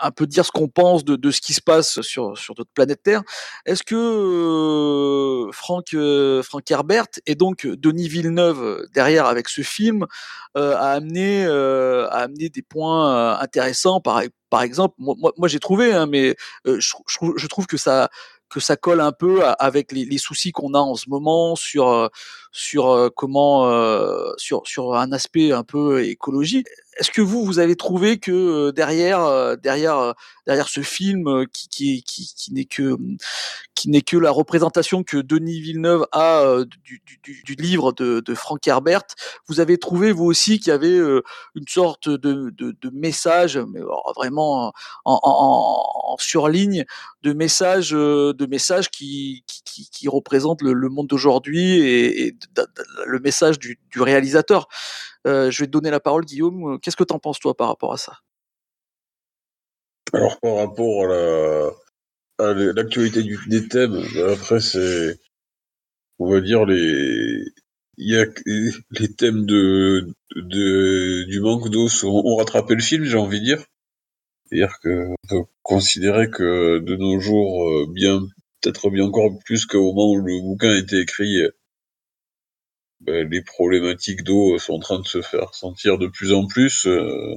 [0.00, 2.70] un peu dire ce qu'on pense de, de, ce qui se passe sur, sur notre
[2.72, 3.22] planète Terre.
[3.66, 10.06] Est-ce que euh, Frank, euh, Frank Herbert et donc Denis Villeneuve derrière avec ce film
[10.56, 15.92] euh, a amené a amené des points intéressants par par exemple moi, moi, j'ai trouvé
[15.92, 16.78] hein, mais je,
[17.36, 18.08] je, trouve que ça
[18.48, 22.10] que ça colle un peu avec les, soucis qu'on a en ce moment sur
[22.52, 23.68] sur comment
[24.36, 26.66] sur sur un aspect un peu écologique.
[26.98, 30.14] Est-ce que vous vous avez trouvé que derrière derrière
[30.46, 32.96] derrière ce film qui qui qui, qui n'est que
[33.74, 38.34] qui n'est que la représentation que Denis Villeneuve a du, du, du, livre de, de
[38.34, 39.04] Frank Herbert,
[39.46, 43.80] vous avez trouvé vous aussi qu'il y avait une sorte de, de, de message, mais
[44.16, 44.72] vraiment
[45.04, 46.84] en, en, en surligne,
[47.22, 52.36] de message de message qui, qui, qui représente le, le monde d'aujourd'hui et, et
[53.06, 54.66] le message du, du réalisateur.
[55.26, 56.78] Euh, je vais te donner la parole, Guillaume.
[56.80, 58.18] Qu'est-ce que tu en penses, toi, par rapport à ça?
[60.12, 61.10] Alors, par rapport
[62.38, 64.02] à l'actualité des thèmes,
[64.32, 65.18] après, c'est,
[66.18, 67.44] on va dire, les,
[67.98, 68.26] il y a
[68.90, 73.64] les thèmes de, du manque d'eau ont, rattrapé le film, j'ai envie de dire.
[74.46, 78.20] C'est-à-dire que peut considérer que de nos jours, euh, bien
[78.62, 81.42] peut-être bien encore plus qu'au moment où le bouquin a été écrit,
[83.06, 86.86] les problématiques d'eau sont en train de se faire sentir de plus en plus.
[86.86, 87.34] Euh,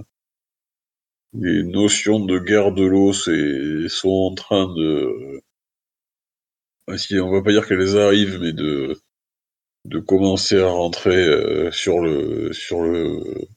[1.33, 5.41] les notions de guerre de l'eau sont en train de...
[6.87, 8.97] On va pas dire qu'elles arrivent, mais de
[9.85, 13.47] de commencer à rentrer euh, sur le sur le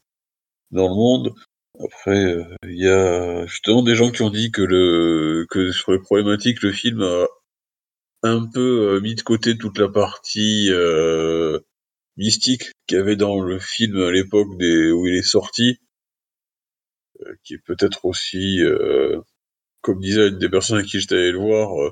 [0.70, 1.34] dans le monde.
[1.82, 5.92] Après, euh, il y a justement des gens qui ont dit que le que sur
[5.92, 7.26] les problématiques, le film a
[8.22, 11.60] un peu mis de côté toute la partie euh,
[12.16, 15.78] mystique qu'il y avait dans le film à l'époque des où il est sorti,
[17.20, 19.20] euh, qui est peut-être aussi, euh,
[19.80, 21.90] comme disait une des personnes à qui j'étais allé le voir, euh,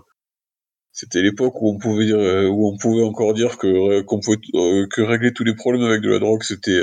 [0.93, 5.01] c'était l'époque où on pouvait dire, où on pouvait encore dire que qu'on pouvait, que
[5.03, 6.81] régler tous les problèmes avec de la drogue, c'était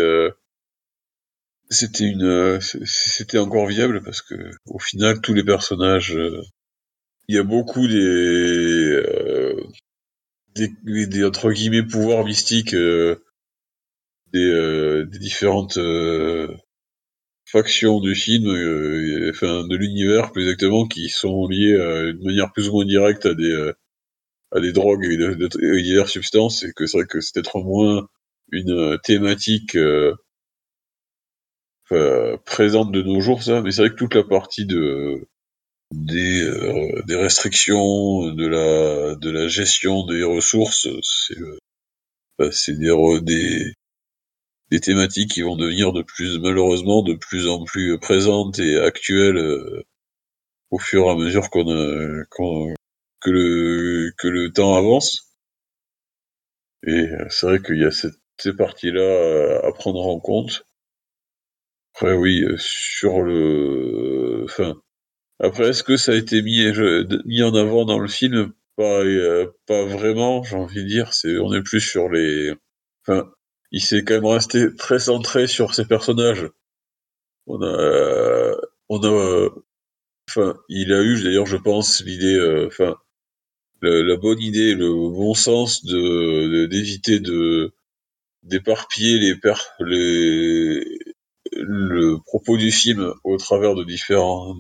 [1.70, 4.34] c'était une c'était encore viable parce que
[4.66, 6.18] au final tous les personnages
[7.28, 9.04] il y a beaucoup des,
[10.56, 13.24] des, des, entre guillemets pouvoirs mystiques euh,
[14.34, 16.48] des différentes euh,
[17.46, 22.70] factions du film, euh, enfin de l'univers plus exactement, qui sont liées de manière plus
[22.70, 23.72] ou moins directe à des
[24.52, 28.08] à des drogues et, de, diverses substances, et que c'est vrai que c'est peut-être moins
[28.52, 29.78] une thématique
[32.46, 35.28] présente de nos jours, ça, mais c'est vrai que toute la partie de
[35.92, 36.48] des,
[37.08, 41.36] des restrictions, de la de la gestion des ressources, c'est
[42.52, 43.74] c'est des, des
[44.72, 49.38] des thématiques qui vont devenir de plus malheureusement de plus en plus présentes et actuelles
[49.38, 49.84] euh,
[50.72, 51.66] au fur et à mesure qu'on
[53.22, 55.34] que le que le temps avance.
[56.86, 60.66] Et euh, c'est vrai qu'il y a cette, ces parties-là à, prendre en compte.
[61.96, 64.82] Après oui, euh, sur le enfin
[65.40, 66.64] après est-ce que ça a été mis
[67.26, 68.54] mis en avant dans le film?
[68.78, 69.04] Pas
[69.68, 72.54] pas vraiment, j'ai envie de dire, c'est on est plus sur les
[73.06, 73.30] enfin
[73.72, 76.48] il s'est quand même resté très centré sur ses personnages.
[77.48, 78.56] On a,
[78.90, 79.50] on a,
[80.30, 82.98] enfin, il a eu d'ailleurs, je pense, l'idée, euh, enfin,
[83.82, 87.74] la, bonne idée, le bon sens de d'éviter de
[88.44, 91.00] d'éparpiller les, per, les
[91.54, 94.56] le propos du film au travers de différents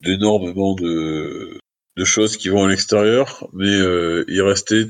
[0.00, 1.58] d'énormément de
[1.96, 4.86] de choses qui vont à l'extérieur, mais euh, il restait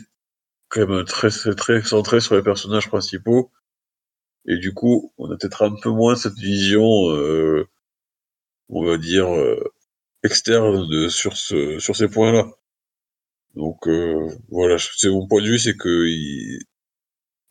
[0.76, 3.50] quand même très, très, centré sur les personnages principaux.
[4.46, 7.66] Et du coup, on a peut-être un peu moins cette vision, euh,
[8.68, 9.58] on va dire, euh,
[10.22, 12.46] externe de, sur, ce, sur ces points-là.
[13.54, 16.60] Donc euh, voilà, c'est mon point de vue, c'est que il,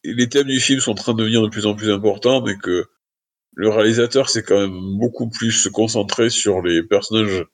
[0.03, 2.57] les thèmes du film sont en train de devenir de plus en plus importants, mais
[2.57, 2.85] que
[3.55, 7.45] le réalisateur s'est quand même beaucoup plus se concentrer sur les personnages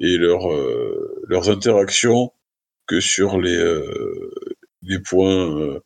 [0.00, 2.32] et leurs euh, leurs interactions
[2.86, 3.56] que sur les
[4.84, 5.80] euh, les points euh,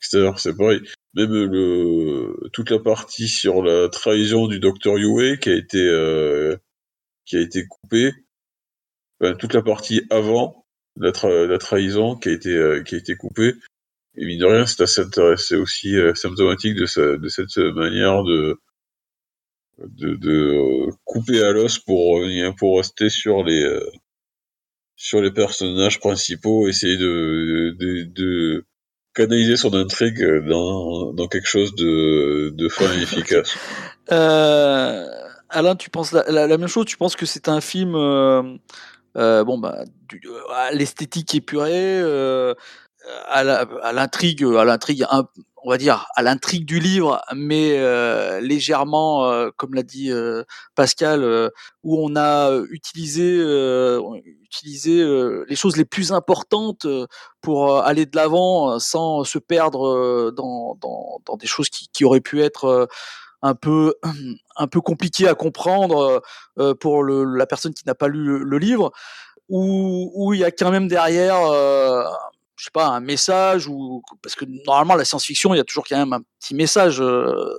[0.00, 0.38] extérieurs.
[0.38, 0.80] C'est pareil.
[1.14, 6.56] Même le toute la partie sur la trahison du docteur Yue qui a été euh,
[7.26, 8.12] qui a été coupée.
[9.20, 13.54] Enfin, toute la partie avant la, trahison qui a été euh, qui a été coupée.
[14.16, 18.58] Et mine de rien, c'est assez intéressant, aussi euh, symptomatique de, cette manière de
[19.78, 22.20] de, de couper à l'os pour
[22.58, 23.80] pour rester sur les euh,
[24.98, 28.64] sur les personnages principaux, essayer de, de, de
[29.14, 33.56] canaliser son intrigue dans, dans quelque chose de, de fin et efficace.
[34.10, 35.06] Euh,
[35.50, 36.86] Alain, tu penses la, la, même chose?
[36.86, 38.56] Tu penses que c'est un film, euh,
[39.18, 39.84] euh, bon bah,
[40.50, 42.54] à l'esthétique épurée, euh,
[43.26, 45.04] à l'intrigue, à l'intrigue,
[45.64, 50.44] on va dire à l'intrigue du livre, mais euh, légèrement, euh, comme l'a dit euh,
[50.74, 51.50] Pascal,
[51.82, 53.38] où on a utilisé,
[54.42, 55.04] utilisé
[55.48, 56.86] les choses les plus importantes
[57.40, 62.20] pour aller de l'avant sans se perdre dans, dans, dans, des choses qui, qui auraient
[62.20, 62.88] pu être
[63.42, 63.94] un peu
[64.56, 66.22] un peu compliquées à comprendre
[66.80, 68.92] pour le, la personne qui n'a pas lu le, livre,
[69.48, 71.38] où, où il y a quand même derrière
[72.58, 75.86] je sais pas, un message ou parce que normalement la science-fiction, il y a toujours
[75.88, 77.00] quand même un petit message.
[77.00, 77.54] Euh,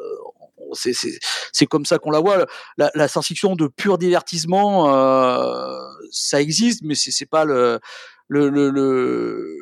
[0.74, 2.46] c'est comme ça qu'on la voit.
[2.78, 5.80] La, la science-fiction de pur divertissement, euh,
[6.12, 7.80] ça existe, mais c'est pas le
[8.28, 9.58] le, le, le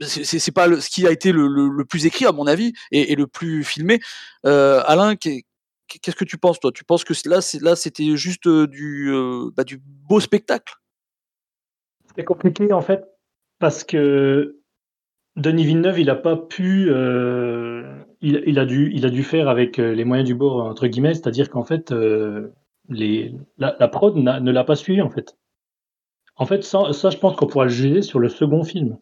[0.00, 3.12] c'est pas le, ce qui a été le, le, plus écrit à mon avis et,
[3.12, 4.00] et le plus filmé.
[4.46, 6.72] Euh, Alain, qu'est-ce que tu penses toi?
[6.72, 10.74] Tu penses que là, là, c'était juste du, euh, bah, du beau spectacle?
[12.16, 13.04] C'est compliqué en fait
[13.58, 14.61] parce que
[15.36, 19.78] Denis Villeneuve, il a pas pu, euh, il, a dû, il a dû faire avec
[19.78, 22.52] euh, les moyens du bord entre guillemets, c'est-à-dire qu'en fait, euh,
[22.88, 25.36] la, la prod ne l'a pas suivi en fait.
[26.36, 28.98] En fait, ça, je pense qu'on pourra le juger sur le second film.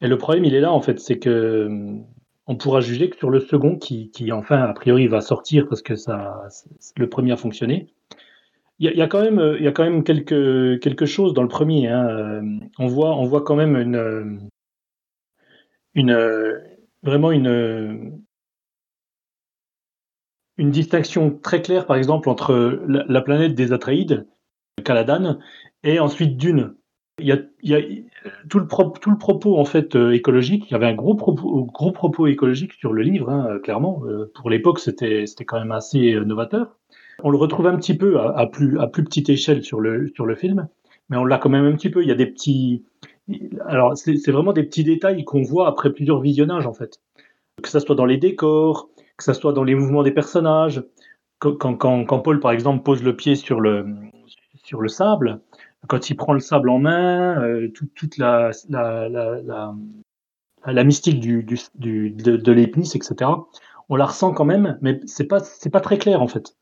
[0.00, 1.68] Et le problème, il est là en fait, c'est que
[2.46, 5.94] on pourra juger que sur le second, qui, enfin a priori va sortir parce que
[5.94, 6.48] ça,
[6.96, 7.92] le premier a fonctionné.
[8.78, 11.86] Il y, a, quand même, y a quand même quelque quelque chose dans le premier.
[11.86, 12.42] Hein.
[12.80, 14.50] On voit, on voit quand même une
[15.94, 16.16] une
[17.02, 18.22] vraiment une
[20.58, 24.26] une distinction très claire, par exemple, entre la, la planète des Atreides,
[24.84, 25.38] Caladan,
[25.82, 26.74] et ensuite Dune.
[27.18, 27.80] Il y a,
[28.48, 28.66] tout, le
[29.00, 30.64] tout le propos en fait euh, écologique.
[30.68, 34.02] Il y avait un gros propos, gros propos écologique sur le livre, hein, clairement.
[34.06, 36.78] Euh, pour l'époque, c'était quand même assez euh, novateur.
[37.22, 40.08] On le retrouve un petit peu à, à, plus à plus petite échelle sur le
[40.14, 40.68] sur le film,
[41.10, 42.02] mais on l'a quand même un petit peu.
[42.02, 42.84] Il y a des petits
[43.66, 47.00] alors, c'est vraiment des petits détails qu'on voit après plusieurs visionnages, en fait.
[47.62, 50.82] Que ça soit dans les décors, que ça soit dans les mouvements des personnages.
[51.38, 51.76] Quand,
[52.22, 53.86] Paul, par exemple, pose le pied sur le,
[54.64, 55.40] sur le sable,
[55.88, 59.74] quand il prend le sable en main, euh, tout, toute la, la, la,
[60.66, 63.30] la, mystique du, du, de, de etc.,
[63.88, 66.56] on la ressent quand même, mais c'est pas, c'est pas très clair, en fait.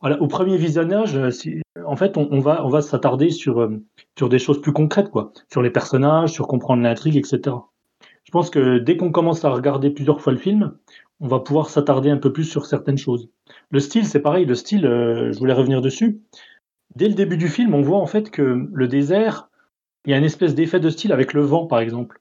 [0.00, 1.30] Voilà, au premier visionnage, euh,
[1.84, 3.82] en fait, on, va, on va s'attarder sur, euh,
[4.18, 7.56] sur des choses plus concrètes, quoi, sur les personnages, sur comprendre l'intrigue, etc.
[8.24, 10.76] Je pense que dès qu'on commence à regarder plusieurs fois le film,
[11.20, 13.30] on va pouvoir s'attarder un peu plus sur certaines choses.
[13.70, 14.44] Le style, c'est pareil.
[14.44, 16.20] Le style, euh, je voulais revenir dessus.
[16.94, 19.48] Dès le début du film, on voit en fait que le désert,
[20.04, 22.20] il y a une espèce d'effet de style avec le vent, par exemple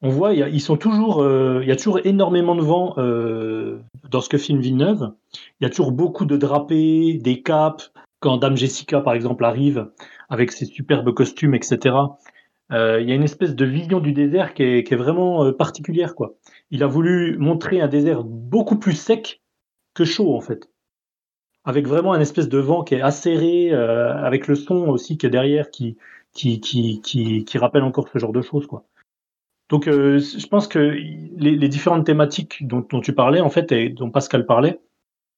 [0.00, 2.62] on voit, il y a, ils sont toujours, euh, il y a toujours énormément de
[2.62, 3.80] vent euh,
[4.10, 5.12] dans ce que filme Villeneuve.
[5.60, 7.82] Il y a toujours beaucoup de drapés, des capes.
[8.20, 9.90] Quand Dame Jessica, par exemple, arrive
[10.28, 11.96] avec ses superbes costumes, etc.
[12.72, 15.44] Euh, il y a une espèce de vision du désert qui est, qui est vraiment
[15.44, 16.34] euh, particulière, quoi.
[16.70, 19.40] Il a voulu montrer un désert beaucoup plus sec
[19.94, 20.68] que chaud, en fait,
[21.64, 25.30] avec vraiment un espèce de vent qui est acéré, avec le son aussi qui est
[25.30, 25.96] derrière, qui
[26.34, 28.84] qui, qui qui qui rappelle encore ce genre de choses, quoi.
[29.68, 34.10] Donc, euh, je pense que les, différentes thématiques dont, tu parlais, en fait, et dont
[34.10, 34.80] Pascal parlait,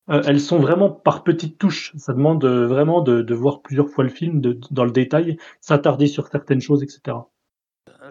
[0.09, 1.93] euh, elles sont vraiment par petites touches.
[1.97, 4.41] Ça demande euh, vraiment de, voir plusieurs fois le film
[4.71, 7.17] dans le détail, s'attarder sur certaines choses, etc.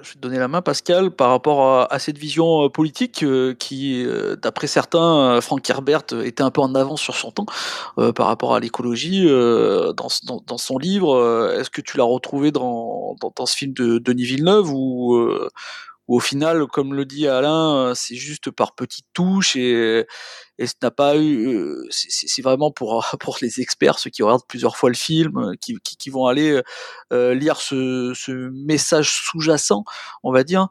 [0.01, 3.25] je vais te donner la main, Pascal, par rapport à, cette vision politique
[3.57, 4.05] qui,
[4.41, 7.47] d'après certains, Frank Herbert était un peu en avance sur son temps
[8.13, 11.53] par rapport à l'écologie dans, son livre.
[11.57, 15.17] Est-ce que tu l'as retrouvé dans, dans, ce film de Denis Villeneuve ou,
[16.09, 20.07] au final, comme le dit Alain, c'est juste par petites touches et,
[20.57, 21.75] et ce n'a pas eu.
[21.91, 26.09] C'est vraiment pour pour les experts, ceux qui regardent plusieurs fois le film, qui, qui,
[26.09, 26.61] vont aller
[27.11, 29.83] lire ce, message sous-jacent,
[30.23, 30.69] on va dire.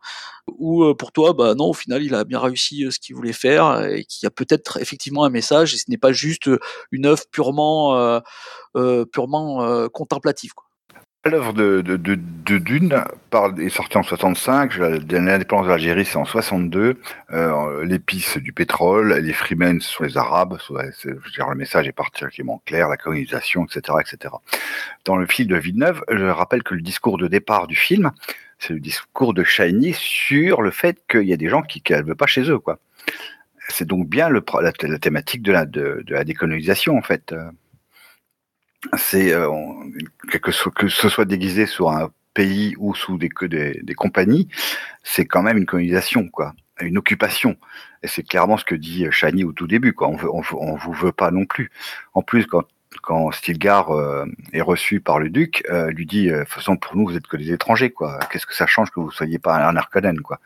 [0.49, 3.85] Ou pour toi, bah non, au final, il a bien réussi ce qu'il voulait faire
[3.85, 6.51] et qu'il y a peut-être effectivement un message et ce n'est pas juste
[6.91, 8.21] une œuvre purement
[9.13, 10.53] purement contemplative.
[11.25, 11.83] L'œuvre de,
[12.59, 16.97] Dune parle, est sortie en 65, l'indépendance de l'Algérie c'est en 62,
[17.33, 22.89] euh, l'épice du pétrole, les freemen ce sont les Arabes, le message est particulièrement clair,
[22.89, 24.35] la colonisation, etc., etc.
[25.05, 28.13] Dans le film de Villeneuve, je rappelle que le discours de départ du film,
[28.61, 32.01] c'est le discours de Shiny sur le fait qu'il y a des gens qui ne
[32.01, 32.61] veulent pas chez eux.
[33.69, 37.35] C'est donc bien la, thématique de la, de, de la décolonisation en fait
[38.97, 39.51] c'est euh,
[40.31, 44.49] que, ce soit déguisé sur un pays ou sous des, des, des compagnies,
[45.03, 47.57] c'est quand même une colonisation, quoi, une occupation.
[48.03, 50.09] Et c'est clairement ce que dit Chani au tout début, quoi.
[50.09, 51.71] On, veut, on, vous veut pas non plus.
[52.15, 52.65] En plus, quand
[53.03, 56.97] quand Stilgar euh, est reçu par le duc, euh, lui dit de toute façon pour
[56.97, 58.19] nous vous êtes que des étrangers quoi.
[58.31, 60.41] Qu'est-ce que ça change que vous soyez pas un Arcaden quoi?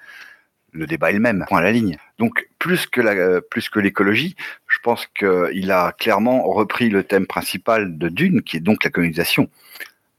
[0.73, 1.99] Le débat est le même, point la ligne.
[2.19, 7.27] Donc plus que la, plus que l'écologie, je pense qu'il a clairement repris le thème
[7.27, 9.49] principal de Dune, qui est donc la colonisation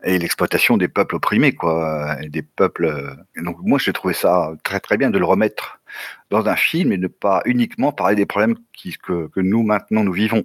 [0.03, 3.15] et l'exploitation des peuples opprimés, quoi, des peuples.
[3.37, 5.79] Donc moi, j'ai trouvé ça très très bien de le remettre
[6.29, 8.55] dans un film et ne pas uniquement parler des problèmes
[9.01, 10.43] que, nous maintenant nous vivons,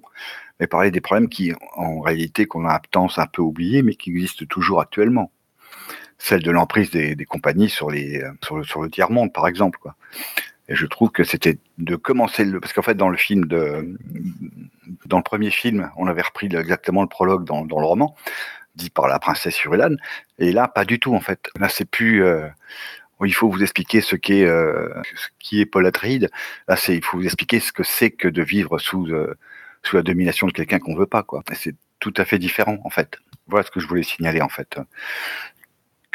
[0.59, 4.11] mais parler des problèmes qui, en réalité, qu'on a tendance un peu oublier, mais qui
[4.11, 5.31] existent toujours actuellement
[6.19, 9.79] celle de l'emprise des, compagnies sur les sur le sur le tiers monde par exemple
[9.79, 9.95] quoi.
[10.67, 13.97] Et je trouve que c'était de commencer le parce qu'en fait dans le film de
[15.05, 18.15] dans le premier film on avait repris exactement le prologue dans, dans le roman
[18.75, 19.95] dit par la princesse Urulan
[20.37, 21.49] et là pas du tout en fait.
[21.59, 22.47] Là c'est plus euh,
[23.25, 24.89] il faut vous expliquer ce qu'est euh,
[25.39, 28.77] qui est Paul là c'est il faut vous expliquer ce que c'est que de vivre
[28.79, 29.35] sous euh,
[29.83, 31.43] sous la domination de quelqu'un qu'on veut pas quoi.
[31.53, 33.17] C'est tout à fait différent en fait.
[33.47, 34.77] Voilà ce que je voulais signaler en fait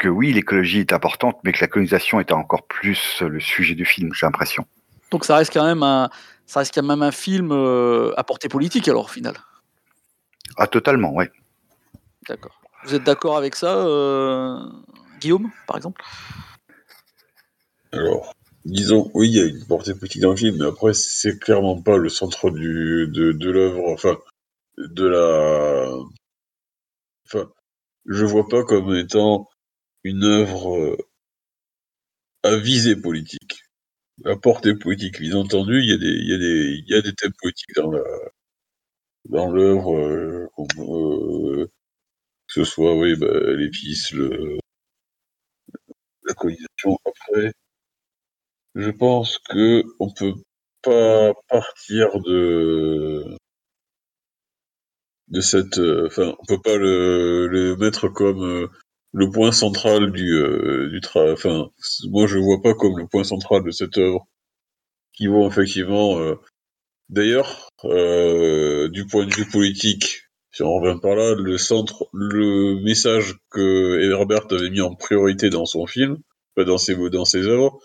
[0.05, 3.85] que oui, l'écologie est importante, mais que la colonisation est encore plus le sujet du
[3.85, 4.67] film, j'ai l'impression.
[5.09, 6.11] Donc ça reste quand même un,
[6.45, 9.33] ça reste quand même un film euh, à portée politique alors au final.
[10.57, 11.25] Ah totalement, oui.
[12.29, 12.61] D'accord.
[12.83, 14.59] Vous êtes d'accord avec ça, euh,
[15.21, 16.03] Guillaume, par exemple?
[17.91, 18.31] Alors,
[18.63, 21.81] disons, oui, il y a une portée politique dans le film, mais après, c'est clairement
[21.81, 24.17] pas le centre du, de, de l'œuvre, enfin,
[24.77, 25.89] de la.
[27.25, 27.49] Enfin,
[28.05, 29.49] je vois pas comme étant
[30.05, 30.97] une œuvre euh,
[32.43, 33.63] à visée politique,
[34.25, 35.19] à portée politique.
[35.19, 35.93] Bien entendu, il y
[36.95, 38.03] a des, thèmes politiques dans la,
[39.25, 40.47] dans l'œuvre, euh,
[40.79, 41.65] euh,
[42.47, 44.59] que ce soit, oui, bah, l'épice, la
[46.35, 46.99] colonisation.
[47.05, 47.51] Après,
[48.75, 50.35] je pense que on peut
[50.83, 53.35] pas partir de
[55.29, 58.69] de cette, enfin, on peut pas le mettre comme
[59.15, 61.31] le point central du, euh, du travail.
[61.31, 61.71] Enfin,
[62.09, 64.27] moi je vois pas comme le point central de cette œuvre
[65.13, 66.19] qui vaut effectivement.
[66.19, 66.35] Euh,
[67.07, 72.81] d'ailleurs, euh, du point de vue politique, si on revient par là, le centre, le
[72.83, 76.17] message que Herbert avait mis en priorité dans son film,
[76.57, 77.79] dans ses dans ses œuvres,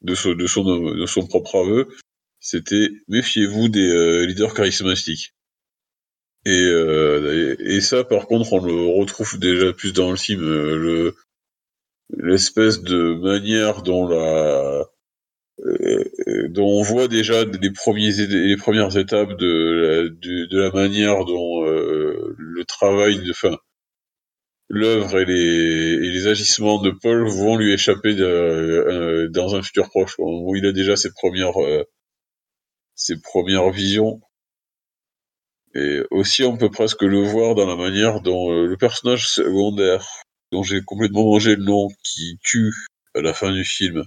[0.00, 1.88] de son de son de son propre aveu,
[2.40, 5.35] c'était méfiez-vous des leaders charismatiques.
[6.46, 10.76] Et, euh, et, ça, par contre, on le retrouve déjà plus dans le film, euh,
[10.76, 11.16] le
[12.10, 14.86] l'espèce de manière dont la
[15.64, 21.24] euh, dont on voit déjà les premiers les premières étapes de la, de, la manière
[21.24, 23.58] dont le travail de fin
[24.68, 30.14] l'œuvre et les, et les agissements de Paul vont lui échapper dans un futur proche
[30.18, 31.56] où il a déjà ses premières
[32.94, 34.20] ses premières visions
[35.76, 40.06] et aussi, on peut presque le voir dans la manière dont euh, le personnage secondaire,
[40.50, 42.72] dont j'ai complètement mangé le nom, qui tue
[43.14, 44.02] à la fin du film,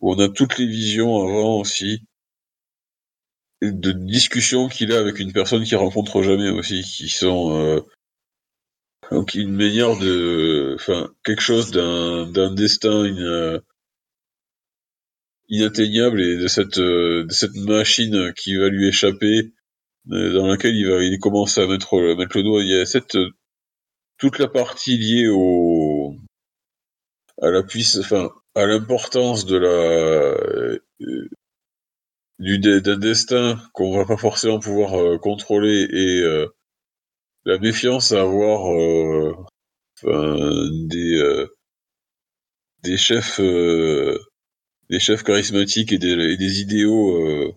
[0.00, 2.02] où on a toutes les visions avant aussi,
[3.62, 7.80] de discussions qu'il a avec une personne qu'il rencontre jamais aussi, qui sont euh,
[9.12, 13.62] donc une manière de, enfin quelque chose d'un destin une,
[15.48, 19.52] inatteignable et de cette machine qui va lui échapper
[20.06, 22.62] dans laquelle il va il commence à mettre mettre le doigt.
[22.62, 23.16] Il y a cette
[24.18, 26.14] toute la partie liée au
[27.40, 30.78] à la puisse, enfin, à l'importance de la euh,
[32.38, 36.46] du d'un destin qu'on va pas forcément pouvoir euh, contrôler et euh,
[37.44, 38.60] la méfiance à avoir
[40.04, 41.46] des
[42.84, 47.52] des chefs des chefs charismatiques et des, et des idéaux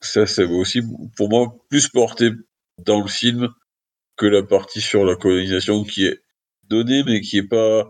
[0.00, 0.80] ça c'est aussi
[1.16, 2.30] pour moi plus porté
[2.78, 3.48] dans le film
[4.16, 6.22] que la partie sur la colonisation qui est
[6.64, 7.88] donnée mais qui est pas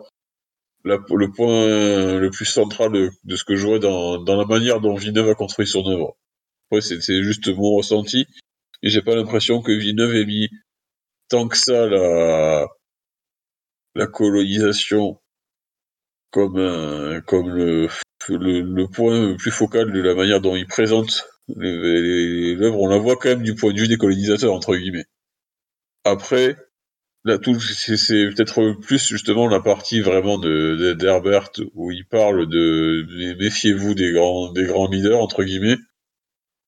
[0.87, 5.31] le point le plus central de, ce que je vois dans, la manière dont Villeneuve
[5.31, 6.17] a construit son œuvre.
[6.71, 8.27] Après, c'est juste mon ressenti.
[8.83, 10.49] Et j'ai pas l'impression que Villeneuve ait mis
[11.29, 12.67] tant que ça la,
[14.13, 15.19] colonisation
[16.31, 17.89] comme comme le,
[18.87, 22.81] point le plus focal de la manière dont il présente l'œuvre.
[22.81, 25.07] On la voit quand même du point de vue des colonisateurs, entre guillemets.
[26.05, 26.57] Après,
[27.27, 33.35] Là, tout, c'est peut-être plus justement la partie vraiment de d'Herbert où il parle de,
[33.37, 35.77] méfiez-vous des grands des grands leaders entre guillemets,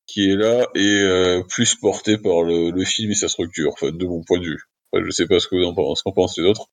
[0.07, 4.05] qui est là et euh, plus porté par le, film et sa structure, enfin de
[4.05, 4.63] mon point de vue.
[4.91, 6.67] Enfin, je sais pas ce que vous en pensez, qu'en pensent les autres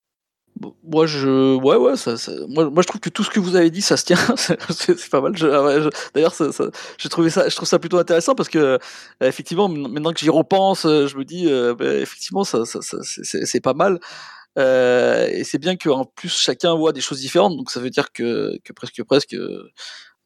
[0.84, 2.16] moi je ouais ouais ça,
[2.48, 4.18] moi, moi, je trouve que tout ce que vous avez dit ça se tient.
[4.70, 5.34] C'est pas mal.
[6.14, 6.34] D'ailleurs
[6.98, 8.78] j'ai trouvé ça je trouve ça plutôt intéressant parce que euh,
[9.22, 13.74] effectivement maintenant que j'y repense euh, je me dis euh, ben, effectivement ça, c'est pas
[13.74, 14.00] mal.
[14.58, 17.58] Et c'est bien qu'en plus chacun voit des choses différentes.
[17.58, 19.36] Donc ça veut dire que, que presque presque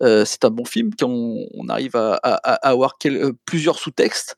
[0.01, 2.97] c'est un bon film qu'on on arrive à, avoir
[3.45, 4.35] plusieurs sous-textes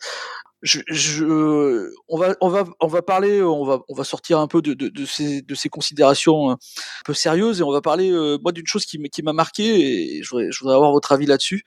[0.64, 4.74] on va, on va, on va parler, on va, on va sortir un peu de,
[4.74, 6.58] de, de, ces, de ces considérations un
[7.04, 10.24] peu sérieuses et on va parler euh, moi d'une chose qui, qui m'a marqué et
[10.24, 11.64] je voudrais, je voudrais avoir votre avis là-dessus.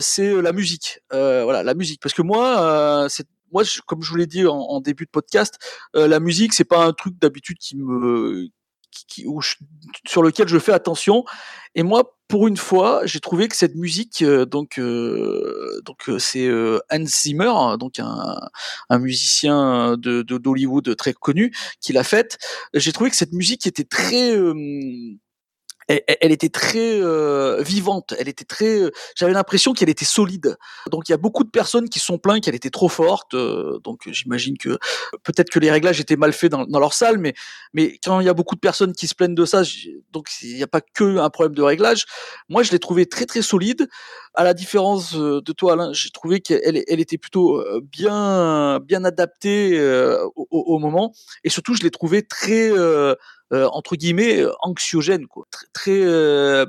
[0.00, 4.02] C'est euh, la musique, euh, voilà, la musique, parce que moi, euh, c'est moi, comme
[4.02, 5.56] je vous l'ai dit en, en, début de podcast,
[5.94, 8.48] la musique, c'est pas un truc d'habitude qui me
[9.08, 9.26] qui,
[10.06, 11.24] sur lequel je fais attention.
[11.74, 16.18] Et moi, pour une fois, j'ai trouvé que cette musique, euh, donc, euh, donc euh,
[16.18, 16.50] c'est
[16.90, 18.36] Hans Zimmer, donc un,
[18.88, 22.38] un musicien de d'Hollywood très connu, qui l'a faite.
[22.74, 24.36] J'ai trouvé que cette musique était très
[25.88, 28.80] elle, était très euh, vivante, elle était très.
[28.80, 30.56] Euh, j'avais l'impression qu'elle était solide.
[30.90, 33.34] Donc il y a beaucoup de personnes qui sont plaintes qu'elle était trop forte.
[33.34, 34.78] Euh, donc j'imagine que
[35.22, 37.34] peut-être que les réglages étaient mal faits dans, dans, leur salle, mais
[37.72, 39.62] mais quand il y a beaucoup de personnes qui se plaignent de ça,
[40.12, 42.06] donc il n'y a pas que un problème de réglage.
[42.48, 43.88] Moi je l'ai trouvé très très solide.
[44.34, 49.80] À la différence de toi Alain, j'ai trouvé qu'elle elle était plutôt bien bien adaptée
[50.34, 52.70] au, au, moment, et surtout je l'ai trouvé très
[53.45, 56.66] euh, entre guillemets euh, anxiogène, quoi, très, très euh,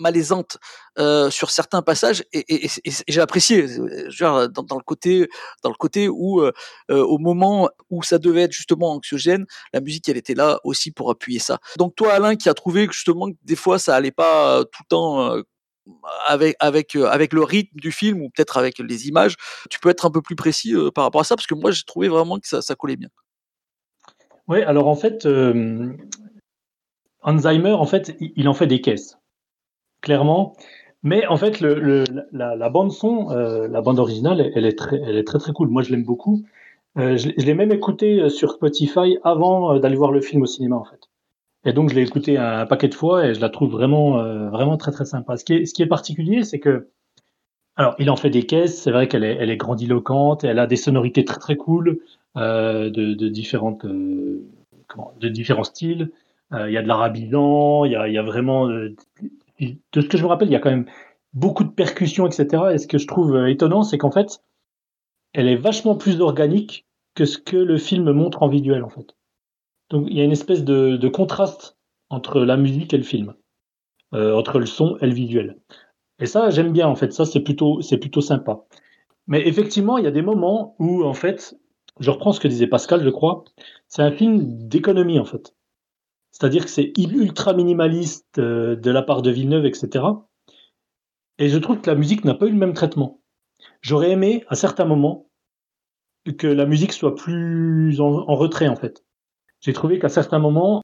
[0.00, 0.58] malaisante
[0.98, 3.66] euh, sur certains passages et, et, et, j'ai apprécié
[4.08, 5.28] genre, dans, dans, le côté
[5.62, 6.52] dans le côté où euh,
[6.88, 11.10] au moment où ça devait être justement anxiogène la musique elle était là aussi pour
[11.10, 11.58] appuyer ça.
[11.78, 14.82] Donc toi Alain qui a trouvé que justement que des fois ça allait pas tout
[14.84, 15.42] le temps euh,
[16.26, 19.36] avec avec avec le rythme du film ou peut-être avec les images
[19.70, 21.36] tu peux être un peu plus précis par rapport à ça?
[21.36, 23.08] Parce que moi j'ai trouvé vraiment que ça, ça collait bien
[24.50, 25.92] oui, alors en fait, euh,
[27.22, 29.16] Alzheimer, en fait, il en fait des caisses,
[30.00, 30.56] clairement.
[31.04, 35.24] Mais en fait, la, bande son, euh, la bande originale, elle est très, elle est
[35.24, 35.68] très très cool.
[35.68, 36.44] Moi, je l'aime beaucoup.
[36.98, 40.84] Euh, je, l'ai même écouté sur Spotify avant d'aller voir le film au cinéma, en
[40.84, 41.08] fait.
[41.64, 44.76] Et donc, je l'ai écouté un, paquet de fois et je la trouve vraiment, vraiment
[44.76, 45.36] très très sympa.
[45.36, 46.88] Ce qui est, ce qui est particulier, c'est que,
[47.76, 48.82] alors, il en fait des caisses.
[48.82, 50.42] C'est vrai qu'elle est, elle est grandiloquente.
[50.42, 52.00] Elle a des sonorités très très cool.
[52.36, 54.46] Euh, de, différentes, euh,
[55.18, 56.12] de différents styles.
[56.52, 58.68] Euh, il y a de l'arabisant, il y a, y a vraiment.
[58.68, 58.94] de
[59.92, 60.86] ce que je me rappelle, il y a quand même
[61.32, 62.62] beaucoup de percussions, etc.
[62.72, 64.44] Et ce que je trouve étonnant, c'est qu'en fait,
[65.32, 69.16] elle est vachement plus organique que ce que le film montre en visuel, en fait.
[69.90, 71.76] Donc il y a une espèce de, de contraste
[72.10, 73.34] entre la musique et le film,
[74.12, 75.56] entre le son et le visuel.
[76.20, 77.12] Et ça, j'aime bien, en fait.
[77.12, 78.60] Ça, c'est plutôt, c'est plutôt sympa.
[79.26, 81.56] Mais effectivement, il y a des moments où, en fait,
[81.98, 83.44] je reprends ce que disait Pascal, je crois,
[83.88, 85.54] c'est un film d'économie en fait.
[86.30, 90.04] C'est-à-dire que c'est ultra minimaliste euh, de la part de Villeneuve, etc.
[91.38, 93.20] Et je trouve que la musique n'a pas eu le même traitement.
[93.82, 95.28] J'aurais aimé, à certains moments,
[96.38, 99.04] que la musique soit plus en, retrait en fait.
[99.60, 100.82] J'ai trouvé qu'à certains moments,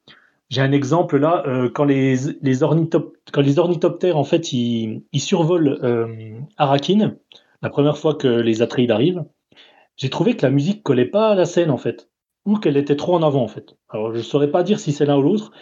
[0.49, 7.99] j'ai un exemple là, euh, quand, les, ornithoptères en fait ils, survolent euh, la première
[7.99, 9.25] fois que les Atreides arrivent,
[9.97, 12.11] j'ai trouvé que la musique collait pas à la scène en fait,
[12.45, 13.77] ou qu'elle était trop en avant en fait.
[13.89, 15.53] Alors je saurais pas dire si c'est l'un ou l'autre,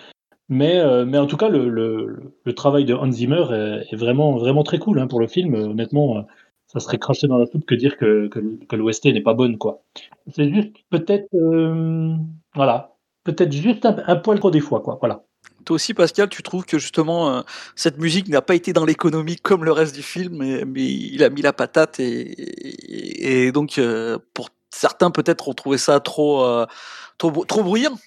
[0.48, 3.46] mais, euh, mais en tout cas le, le, le, travail de Hans Zimmer
[3.90, 5.54] est, vraiment vraiment très cool hein, pour le film.
[5.54, 6.22] Honnêtement, euh,
[6.66, 9.82] ça serait craché dans la soupe que dire que, que, l'OST n'est pas bonne quoi.
[10.28, 12.14] C'est juste peut-être euh,
[12.54, 14.98] voilà, peut-être juste un, un, poil trop des fois quoi.
[15.00, 15.24] Voilà.
[15.64, 17.42] Toi aussi, Pascal, tu trouves que justement, euh,
[17.74, 20.36] cette musique n'a pas été dans l'économie comme le reste du film,
[20.66, 26.00] mais, il a mis la patate et, donc, euh, pour certains, peut-être, ont trouvé ça
[26.00, 26.66] trop, euh,
[27.18, 27.98] trop, trop bruyant?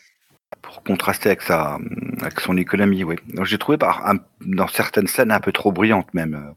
[0.61, 3.15] Pour contraster avec, avec son économie, oui.
[3.43, 6.53] J'ai trouvé dans certaines scènes un peu trop bruyantes même.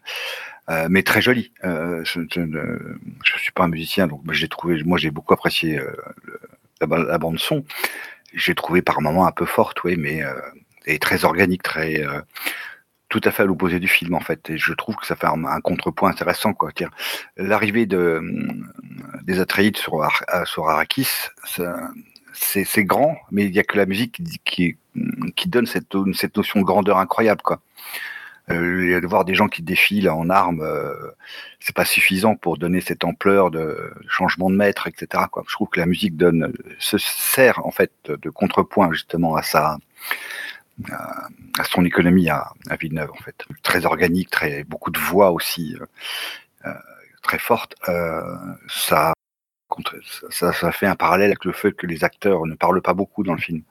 [0.89, 1.53] Mais très jolie.
[1.65, 5.81] Je, je, suis pas un musicien, donc j'ai trouvé, moi j'ai beaucoup apprécié
[6.81, 7.65] la, la, bande son.
[8.33, 10.23] J'ai trouvé par moments un peu forte, oui, mais
[10.87, 12.03] et très organique, très
[13.11, 14.49] tout à fait à l'opposé du film en fait.
[14.49, 16.71] Et je trouve que ça fait un, contrepoint intéressant quoi.
[17.37, 18.23] L'arrivée de
[19.25, 20.09] des Atreides sur,
[20.47, 21.29] sur Arrakis,
[22.33, 24.79] c'est grand, mais il y a que la musique qui,
[25.47, 25.95] donne cette,
[26.37, 27.61] notion de grandeur incroyable quoi.
[28.51, 30.93] Euh, de voir des gens qui défilent en armes, euh,
[31.61, 35.25] c'est pas suffisant pour donner cette ampleur de changement de maître, etc.
[35.47, 39.79] Je trouve que la musique donne, se sert en fait de contrepoint justement à sa,
[41.59, 43.45] à son économie à, à Villeneuve en fait.
[43.63, 45.77] Très organique, très beaucoup de voix aussi,
[46.67, 46.71] euh,
[47.23, 47.75] très forte.
[47.89, 48.23] Euh,
[48.69, 49.13] ça,
[50.31, 53.23] ça, ça fait un parallèle avec le fait que les acteurs ne parlent pas beaucoup
[53.23, 53.63] dans le film.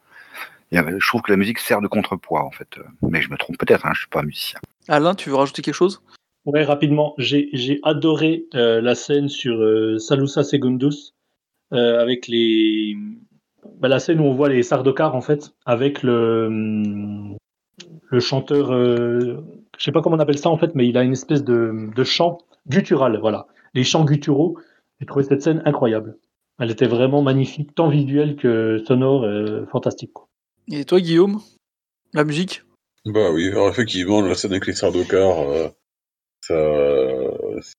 [0.71, 2.79] Je trouve que la musique sert de contrepoids, en fait.
[3.01, 4.59] Mais je me trompe peut-être, hein, je suis pas musicien.
[4.87, 6.01] Alain, tu veux rajouter quelque chose?
[6.45, 7.15] Oui, rapidement.
[7.17, 11.13] J'ai adoré euh, la scène sur euh, Salusa Segundus,
[11.73, 12.95] euh, avec les.
[13.79, 16.49] Bah, la scène où on voit les Sardaukar, en fait, avec le,
[18.09, 18.73] le chanteur.
[18.73, 19.43] Euh,
[19.77, 21.89] je sais pas comment on appelle ça, en fait, mais il a une espèce de,
[21.95, 23.47] de chant guttural, voilà.
[23.73, 24.57] Les chants gutturaux.
[24.99, 26.17] J'ai trouvé cette scène incroyable.
[26.59, 29.25] Elle était vraiment magnifique, tant visuelle que sonore,
[29.71, 30.11] fantastique.
[30.11, 30.27] Quoi.
[30.71, 31.39] Et toi, Guillaume
[32.13, 32.63] La musique?
[33.05, 35.69] Bah oui, alors effectivement, la scène avec les Sardaukar, euh,
[36.41, 36.53] ça,
[37.61, 37.71] ça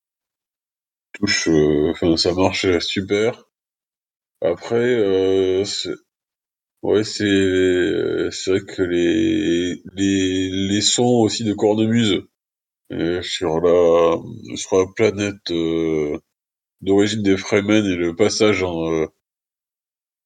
[1.12, 3.44] touche, euh, enfin, ça marche super.
[4.42, 5.64] Après, euh,
[6.82, 12.22] ouais, c'est, c'est vrai que les, les, les sons aussi de cornemuse
[12.92, 14.16] euh, sur la,
[14.56, 16.18] sur la planète euh,
[16.82, 19.06] d'origine des Fremen et le passage en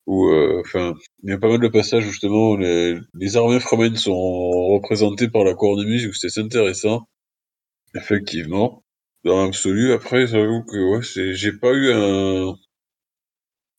[0.06, 3.60] où euh, enfin il y a pas mal de passages où justement les, les armées
[3.60, 4.14] fremen sont
[4.74, 7.08] représentées par la cornemuse où c'est intéressant.
[7.96, 8.84] Effectivement.
[9.24, 12.54] Dans l'absolu après j'avoue que ouais c'est j'ai pas eu un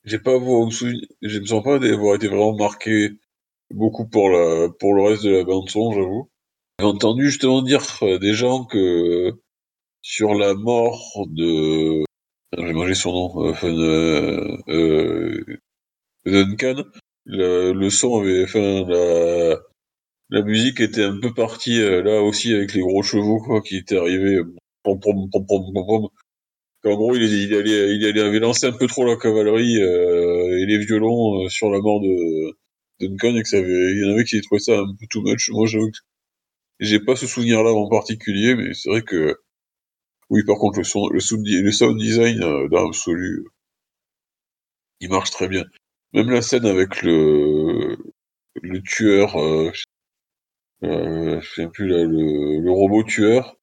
[0.05, 3.09] j'ai pas je me sens pas d'avoir été vraiment marqué
[3.71, 6.29] beaucoup pour la pour le reste de la bande son j'avoue
[6.79, 9.33] j'ai entendu justement dire euh, des gens que
[10.01, 12.03] sur la mort de
[12.57, 15.43] j'ai mangé son nom enfin euh, euh,
[16.25, 16.83] Duncan,
[17.25, 19.59] le, le son avait, enfin, la,
[20.29, 23.77] la musique était un peu partie euh, là aussi avec les gros chevaux quoi qui
[23.77, 24.41] étaient arrivés.
[24.83, 26.09] Pom, pom, pom, pom, pom, pom.
[26.85, 30.59] En gros, il, il, allait, il allait, avait lancé un peu trop la cavalerie euh,
[30.59, 32.55] et les violons euh, sur la mort de
[32.99, 35.21] Duncan et que ça avait, il y en avait qui trouvaient ça un peu too
[35.23, 35.49] much.
[35.51, 35.97] Moi, j'avoue que
[36.79, 39.37] j'ai pas ce souvenir-là en particulier, mais c'est vrai que
[40.29, 43.45] oui, par contre, le son, le sound, le sound design euh, dans l'absolu,
[44.99, 45.63] il marche très bien.
[46.13, 47.97] Même la scène avec le,
[48.61, 49.71] le tueur, euh,
[50.83, 53.55] euh, je sais plus là, le, le, robot tueur,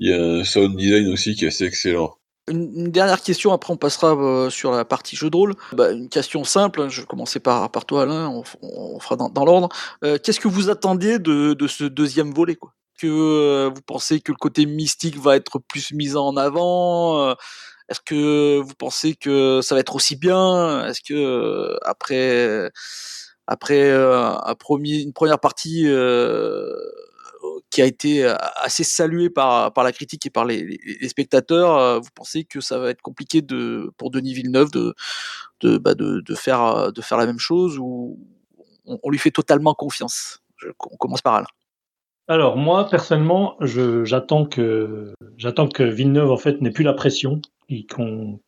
[0.00, 2.16] il y a un sound design aussi qui est assez excellent.
[2.48, 5.54] Une, dernière question, après on passera euh, sur la partie jeu de rôle.
[5.72, 9.44] Bah, une question simple, hein, je vais commencer par, par toi Alain, on, fera dans,
[9.44, 9.68] l'ordre.
[10.02, 12.74] Euh, Qu'est-ce que vous attendiez de, de ce deuxième volet quoi?
[12.98, 17.34] Que euh, vous pensez que le côté mystique va être plus mis en avant
[17.88, 20.86] est-ce que vous pensez que ça va être aussi bien?
[20.86, 22.70] Est-ce que après
[23.46, 25.84] après une première partie
[27.72, 28.22] qui a été
[28.56, 32.90] assez saluée par, par la critique et par les, spectateurs, vous pensez que ça va
[32.90, 34.94] être compliqué de, pour Denis Villeneuve de,
[35.60, 35.94] de, bah
[36.36, 38.18] faire, de faire la même chose ou
[38.84, 40.42] on, lui fait totalement confiance?
[40.90, 41.46] On commence par Alain.
[42.28, 45.14] Alors moi personnellement, j'attends que
[45.74, 47.40] que Villeneuve en fait n'ait plus la pression
[47.90, 48.38] qu'on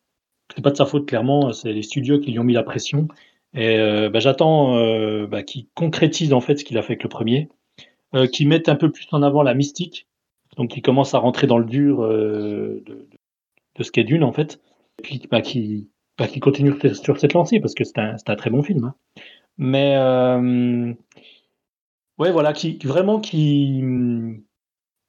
[0.55, 3.07] c'est pas de sa faute clairement, c'est les studios qui lui ont mis la pression.
[3.55, 3.77] Et
[4.09, 7.49] bah, j'attends bah, qu'il concrétise en fait ce qu'il a fait avec le premier,
[8.13, 10.07] euh, qu'il mette un peu plus en avant la mystique,
[10.57, 13.07] donc qu'il commence à rentrer dans le dur euh, de,
[13.75, 14.61] de, ce qu'est Dune en fait,
[14.99, 15.87] et puis bah, qu'il
[16.17, 18.85] bah, qu continue sur cette lancée parce que c'est un, un, très bon film.
[18.85, 18.95] Hein.
[19.57, 20.93] Mais euh,
[22.19, 23.83] ouais voilà, qui vraiment qui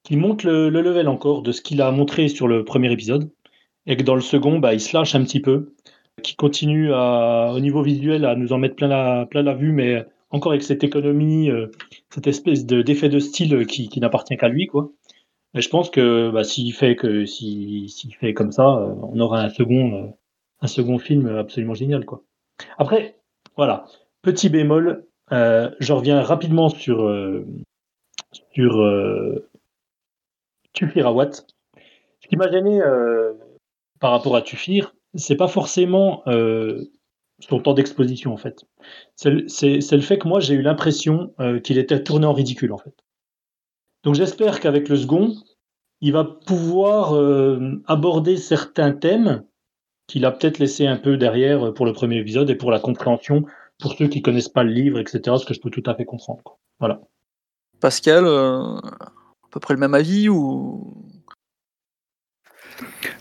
[0.05, 3.31] qui monte le, le level encore de ce qu'il a montré sur le premier épisode
[3.87, 5.75] et que dans le second, bah, il se lâche un petit peu,
[6.23, 9.73] qui continue à, au niveau visuel à nous en mettre plein la, plein la vue,
[9.73, 11.69] mais encore avec cette économie, euh,
[12.11, 14.91] cette espèce de, d'effet de style qui, qui n'appartient qu'à lui, quoi.
[15.55, 17.89] Et je pense que bah, s'il fait que s'il,
[18.21, 20.09] fait comme ça, euh, on aura un second, euh,
[20.61, 22.23] un second film absolument génial, quoi.
[22.79, 23.19] Après,
[23.57, 23.87] voilà,
[24.23, 27.45] petit bémol, Euh, je reviens rapidement sur, euh,
[28.53, 29.49] sur euh,
[30.73, 31.33] Tufirawat.
[32.21, 33.33] Ce qui m'a gêné euh,
[33.99, 36.85] par rapport à Tufir, c'est pas forcément euh,
[37.41, 38.65] son temps d'exposition en fait.
[39.15, 42.79] C'est le, fait que moi j'ai eu l'impression euh, qu'il était tourné en ridicule en
[42.79, 42.95] fait.
[44.05, 45.35] Donc j'espère qu'avec le second,
[46.01, 49.45] il va pouvoir euh, aborder certains thèmes
[50.07, 53.45] qu'il a peut-être laissé un peu derrière pour le premier épisode et pour la compréhension
[53.79, 55.37] pour ceux qui connaissent pas le livre, etc.
[55.39, 56.59] Ce que je peux tout à fait comprendre.
[56.79, 57.01] Voilà.
[57.81, 61.06] Pascal, euh, à peu près le même avis ou?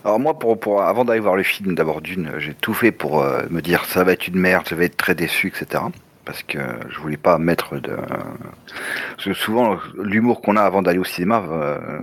[0.06, 3.20] Alors moi, pour, pour avant d'aller voir le film, d'abord d'une, j'ai tout fait pour
[3.22, 5.82] euh, me dire ça va être une merde, je vais être très déçu, etc.
[6.24, 7.90] Parce que je voulais pas mettre de.
[9.16, 11.98] Parce que souvent, l'humour qu'on a avant d'aller au cinéma euh,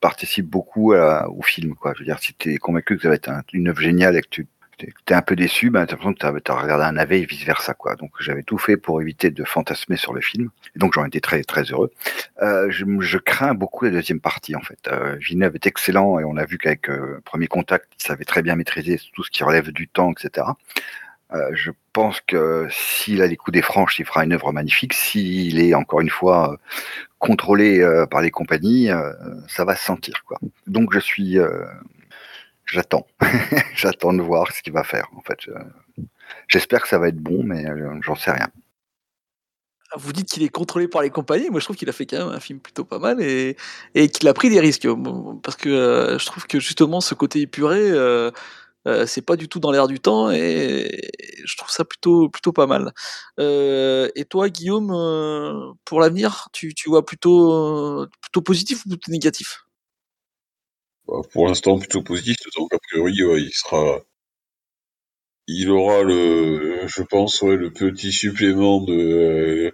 [0.00, 1.76] participe beaucoup au film.
[1.76, 1.92] Quoi.
[1.94, 4.22] Je veux dire, si tu convaincu que ça va être un- une œuvre géniale et
[4.22, 4.48] que tu
[4.82, 7.24] es un peu déçu, ben, tu as l'impression que tu as, regardé un navet et
[7.26, 7.74] vice-versa.
[7.74, 7.96] Quoi.
[7.96, 10.50] Donc j'avais tout fait pour éviter de fantasmer sur le film.
[10.74, 11.90] Et donc j'en étais très, très heureux.
[12.42, 14.88] Euh, je, crains beaucoup la deuxième partie, en fait.
[14.88, 18.42] Euh, Villeneuve est excellent et on a vu qu'avec euh, Premier Contact, il savait très
[18.42, 20.46] bien maîtriser tout ce qui relève du temps, etc.
[21.32, 24.94] Euh, je pense que s'il a les coups des franches, il fera une œuvre magnifique.
[24.94, 26.56] S'il est encore une fois
[27.18, 28.88] contrôlé par les compagnies,
[29.46, 30.24] ça va se sentir.
[30.24, 30.38] Quoi.
[30.66, 31.38] Donc je suis,
[32.70, 33.06] j'attends,
[33.74, 35.08] j'attends de voir ce qu'il va faire.
[35.16, 35.52] En fait, Je-
[36.48, 38.48] j'espère que ça va être bon, mais euh, j'en sais rien.
[39.96, 41.50] vous dites qu'il est contrôlé par les compagnies.
[41.50, 43.56] Moi, je trouve qu'il a fait quand même un film plutôt pas mal et,
[43.94, 44.86] et qu'il a pris des risques.
[45.42, 48.30] Parce que euh, je trouve que justement, ce côté épuré, euh,
[48.88, 51.10] euh, c'est pas du tout dans l'air du temps et
[51.44, 52.92] je trouve ça plutôt, plutôt pas mal.
[53.40, 59.64] Euh, et toi, Guillaume, pour l'avenir, tu, tu vois plutôt, plutôt positif ou plutôt négatif?
[61.32, 64.00] Pour l'instant, plutôt positif, d'autant qu'a priori, ouais, il sera.
[65.48, 69.70] Il aura le, je pense, ouais, le petit supplément de, euh,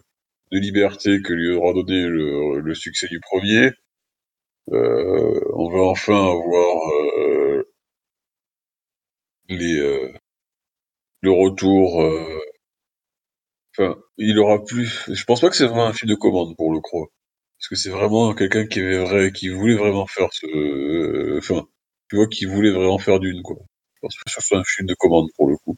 [0.50, 3.70] de liberté que lui aura donné le, succès du premier.
[4.72, 7.64] Euh, on va enfin avoir euh,
[9.48, 10.12] les, euh,
[11.20, 12.00] le retour.
[12.00, 12.40] euh,
[13.78, 15.04] Enfin, il aura plus.
[15.08, 17.06] Je pense pas que c'est vraiment un film de commande pour le coup.
[17.58, 20.46] Parce que c'est vraiment quelqu'un qui avait vrai, qui voulait vraiment faire ce.
[20.46, 21.66] euh, Enfin,
[22.08, 23.56] tu vois, qui voulait vraiment faire d'une quoi.
[23.96, 25.76] Je pense que ce soit un film de commande pour le coup.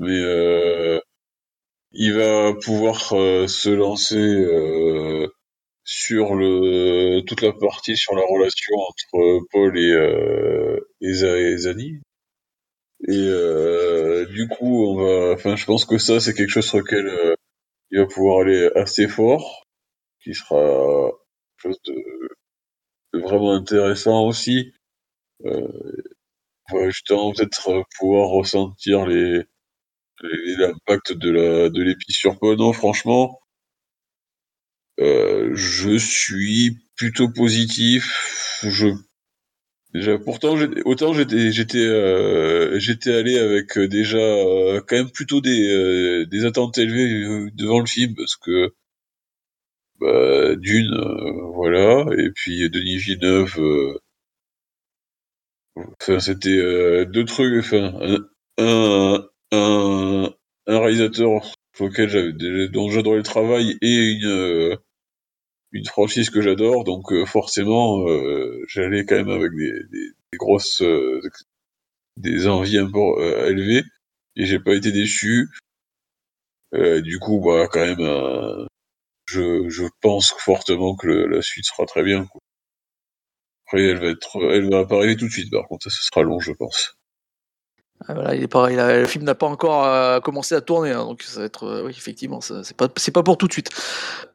[0.00, 1.00] Mais euh,
[1.92, 5.28] il va pouvoir euh, se lancer euh,
[5.84, 11.14] sur le toute la partie sur la relation entre Paul et euh, et
[11.58, 12.00] Zani.
[13.08, 15.32] Et euh, du coup, on va.
[15.34, 17.34] Enfin, je pense que ça, c'est quelque chose sur lequel euh,
[17.90, 19.64] il va pouvoir aller assez fort,
[20.22, 21.10] qui sera
[21.58, 21.94] chose de,
[23.14, 24.72] de vraiment intéressant aussi.
[25.46, 25.68] Euh,
[26.72, 29.44] on va justement peut-être euh, pouvoir ressentir les
[30.22, 32.56] l'impact de la de l'épice sur Paul.
[32.58, 33.40] Non, franchement,
[35.00, 38.60] euh, je suis plutôt positif.
[38.62, 38.88] Je
[39.94, 45.40] déjà pourtant autant j'étais j'étais euh, j'étais allé avec euh, déjà euh, quand même plutôt
[45.40, 48.72] des euh, des attentes élevées euh, devant le film parce que
[50.02, 52.06] bah, d'une euh, voilà.
[52.18, 53.98] Et puis Denis Villeneuve euh,
[55.76, 57.92] enfin c'était euh, deux trucs enfin
[58.58, 59.24] un
[59.54, 60.30] un,
[60.66, 61.42] réalisateur
[61.76, 64.78] sur lequel j'avais dont j'adorais le travail et une
[65.72, 70.82] une franchise que j'adore, donc forcément, euh, j'allais quand même avec des, des, des grosses,
[70.82, 71.20] euh,
[72.18, 73.82] des envies élevées,
[74.36, 75.48] et j'ai pas été déçu.
[76.72, 78.68] Du coup, bah quand même,
[79.26, 82.26] je, je pense fortement que le- la suite sera très bien.
[82.26, 82.40] Quoi.
[83.66, 85.50] Après, elle va être, elle va pas arriver tout de suite.
[85.50, 86.96] Par contre, ça, ce sera long, je pense.
[88.08, 90.90] Ah, il est pas, il a- le film n'a pas encore euh, commencé à tourner,
[90.90, 93.52] hein, donc ça va être, euh, oui, effectivement, c'est pas, c'est pas pour tout de
[93.52, 93.70] suite.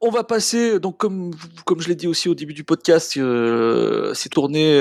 [0.01, 1.31] On va passer, donc comme,
[1.65, 4.77] comme je l'ai dit aussi au début du podcast, euh, c'est tourné,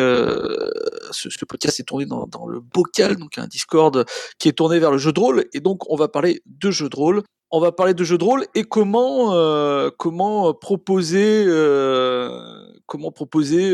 [1.10, 4.04] ce, podcast est tourné dans, le bocal, donc un Discord
[4.38, 6.88] qui est tourné vers le jeu de rôle, et donc on va parler de jeux
[6.88, 7.22] de rôle.
[7.52, 9.30] On va parler de jeux de rôle et comment,
[9.98, 11.46] comment proposer,
[12.86, 13.72] comment proposer,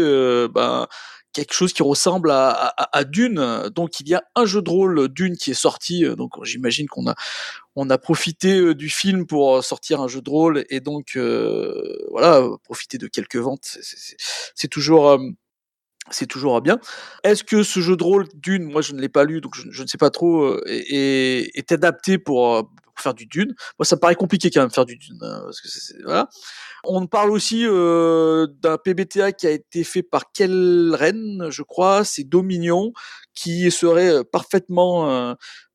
[0.49, 0.87] ben,
[1.33, 3.69] quelque chose qui ressemble à, à, à, Dune.
[3.75, 6.05] Donc il y a un jeu de rôle Dune qui est sorti.
[6.17, 7.15] Donc j'imagine qu'on a
[7.75, 12.47] on a profité du film pour sortir un jeu de rôle et donc euh, voilà
[12.65, 13.79] profiter de quelques ventes.
[14.55, 15.19] C'est toujours euh,
[16.11, 16.79] c'est toujours bien.
[17.25, 19.83] Est-ce que ce jeu de rôle Dune, moi je ne l'ai pas lu donc je,
[19.83, 22.71] ne sais pas trop, est, est, adapté pour,
[23.03, 25.19] faire du Dune Moi ça me paraît compliqué quand même faire du Dune
[26.07, 26.29] hein.
[26.85, 32.25] On parle aussi euh, d'un PBTA qui a été fait par Kellren, je crois, c'est
[32.25, 32.93] Dominion,
[33.35, 35.35] qui serait parfaitement euh,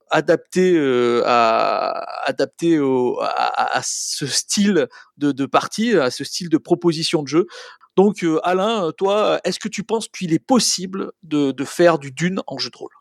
[0.09, 0.77] adapté
[1.25, 7.47] à à, ce style de, de partie, à ce style de proposition de jeu.
[7.95, 12.41] Donc Alain, toi, est-ce que tu penses qu'il est possible de, de, faire du Dune
[12.47, 12.91] en jeu de rôle?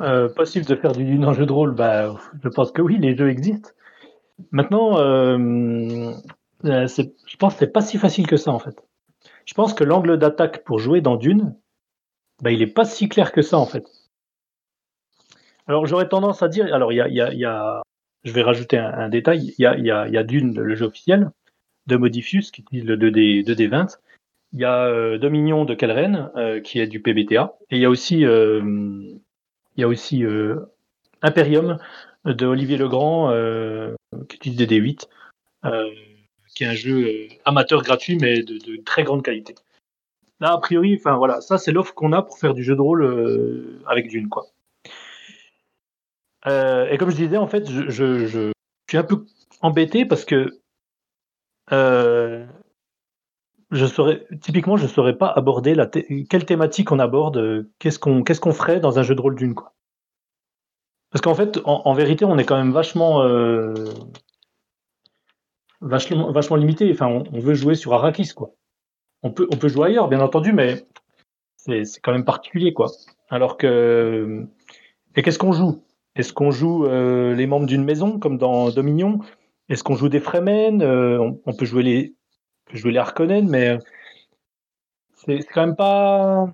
[0.00, 2.98] Euh, Possible de faire du Dune en jeu de rôle, bah, je pense que oui,
[2.98, 3.70] les jeux existent.
[4.50, 6.12] Maintenant, euh,
[6.62, 8.76] je pense que c'est pas si facile que ça en fait.
[9.44, 11.56] Je pense que l'angle d'attaque pour jouer dans Dune,
[12.42, 13.84] bah, il est pas si clair que ça en fait.
[15.66, 17.82] Alors j'aurais tendance à dire, alors il y a, y, a, y a,
[18.24, 21.30] je vais rajouter un, détail, il y a, y, a, Dune, le jeu officiel
[21.86, 23.96] de Modifius qui utilise le 2D, 2D20.
[24.52, 27.84] Il y a euh, Dominion de Calren euh, qui est du PBTA et il y
[27.84, 28.60] a aussi, euh,
[29.76, 30.56] il y a aussi euh,
[31.22, 31.78] Imperium
[32.24, 33.94] de Olivier Legrand euh,
[34.28, 35.08] qui utilise des D8,
[36.54, 39.54] qui est un jeu amateur gratuit mais de, très grande qualité.
[40.40, 42.80] Là, a priori, enfin voilà, ça c'est l'offre qu'on a pour faire du jeu de
[42.80, 44.46] rôle avec Dune, quoi.
[46.46, 48.52] Euh, et comme je disais, en fait, je, je, je,
[48.88, 49.26] suis un peu
[49.62, 50.60] embêté parce que
[51.72, 52.46] euh,
[53.76, 58.52] je typiquement, je saurais pas aborder la quelle thématique on aborde, qu'est-ce qu'on qu'est-ce qu'on
[58.52, 59.54] ferait dans un jeu de rôle d'une.
[61.10, 63.72] Parce qu'en fait, en, vérité, on est quand même vachement euh,
[65.80, 66.90] vachement vachement limité.
[66.92, 68.50] Enfin, on, veut jouer sur Arrakis quoi.
[69.22, 70.86] On peut on peut jouer ailleurs, bien entendu, mais
[71.56, 72.86] c'est quand même particulier quoi.
[73.30, 74.46] Alors que
[75.16, 75.82] et qu'est-ce qu'on joue?
[76.14, 79.20] Est-ce qu'on joue euh, les membres d'une maison comme dans Dominion?
[79.68, 80.82] Est-ce qu'on joue des Fremen?
[80.82, 82.14] Euh, on, peut jouer les,
[82.66, 83.78] peut jouer les Harkonnen, mais
[85.14, 86.52] c'est quand même pas.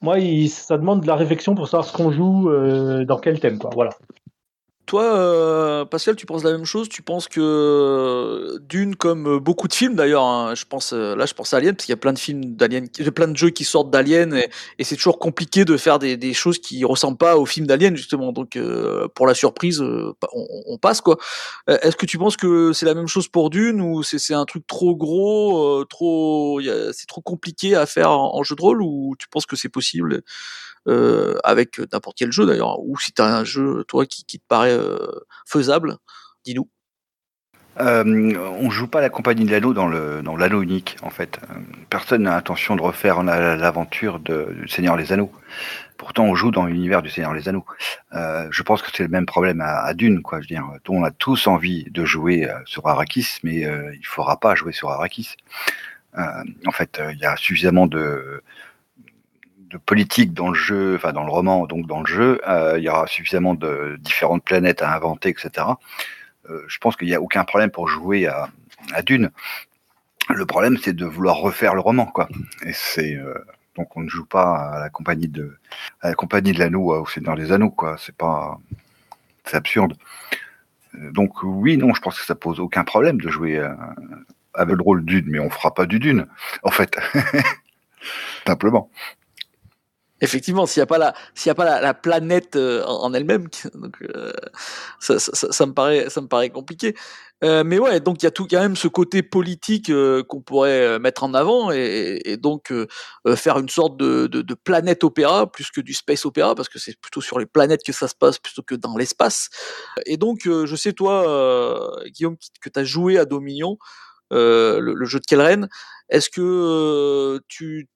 [0.00, 3.40] Moi, il, ça demande de la réflexion pour savoir ce qu'on joue, euh, dans quel
[3.40, 3.70] thème, quoi.
[3.72, 3.90] Voilà.
[4.86, 6.88] Toi, euh, Pascal, tu penses la même chose?
[6.88, 11.26] Tu penses que euh, Dune, comme beaucoup de films d'ailleurs, hein, je pense euh, là,
[11.26, 13.50] je pense à Alien parce qu'il y a plein de films d'Alien, plein de jeux
[13.50, 14.32] qui sortent d'Alien
[14.78, 18.30] et, c'est toujours compliqué de faire des, choses qui ressemblent pas aux films d'Alien justement.
[18.30, 21.18] Donc euh, pour la surprise, euh, on, passe quoi.
[21.66, 24.68] Est-ce que tu penses que c'est la même chose pour Dune ou c'est un truc
[24.68, 26.60] trop gros, trop,
[26.92, 30.22] c'est trop compliqué à faire en, jeu de rôle ou tu penses que c'est possible?
[30.86, 34.36] Euh, avec n'importe quel jeu d'ailleurs, ou si tu as un jeu, toi, qui, te
[34.48, 34.98] paraît euh,
[35.46, 35.96] faisable,
[36.44, 36.68] dis-nous.
[37.78, 41.38] Euh, on joue pas la compagnie de l'anneau dans le dans l'anneau unique en fait.
[41.90, 45.30] Personne n'a intention de refaire l'aventure du Seigneur des Anneaux.
[45.98, 47.64] Pourtant, on joue dans l'univers du Seigneur des Anneaux.
[48.14, 50.40] Euh, je pense que c'est le même problème à, Dune, quoi.
[50.40, 54.38] Je veux dire, on a tous envie de jouer sur Arrakis, mais euh, il faudra
[54.38, 55.36] pas jouer sur Arrakis.
[56.18, 56.22] Euh,
[56.66, 58.42] en fait, il y a suffisamment de
[59.70, 62.84] de politique dans le jeu, enfin dans le roman, donc dans le jeu, euh, il
[62.84, 65.66] y aura suffisamment de différentes planètes à inventer, etc.
[66.48, 68.48] Euh, je pense qu'il n'y a aucun problème pour jouer à,
[69.04, 69.30] Dune.
[70.28, 72.28] Le problème, c'est de vouloir refaire le roman, quoi.
[72.64, 73.34] Et c'est euh,
[73.76, 75.58] donc on ne joue pas à la compagnie de
[76.00, 77.96] à la compagnie de l'anneau au Seigneur des Anneaux, quoi.
[77.98, 78.58] C'est pas
[79.44, 79.94] c'est absurde.
[80.94, 83.60] Donc oui, non, je pense que ça pose aucun problème de jouer
[84.54, 86.26] avec le rôle Dune, mais on fera pas du Dune,
[86.62, 86.96] en fait,
[88.46, 88.90] simplement.
[90.20, 93.48] Effectivement, s'il n'y a pas la, s'il a pas la, la planète euh, en, elle-même,
[93.74, 94.32] donc euh,
[94.98, 96.94] ça, ça, ça, me paraît, ça me paraît compliqué.
[97.44, 100.40] Euh, mais ouais, donc il y a tout, quand même ce côté politique euh, qu'on
[100.40, 102.72] pourrait euh, mettre en avant et, et donc
[103.36, 106.78] faire une sorte de, de, de, planète opéra plus que du space opéra parce que
[106.78, 109.50] c'est plutôt sur les planètes que ça se passe plutôt que dans l'espace.
[110.06, 113.78] Et donc, je sais toi, Guillaume, que tu as joué à Dominion,
[114.30, 115.68] le, le, jeu de Kelren.
[116.08, 117.88] Est-ce que tu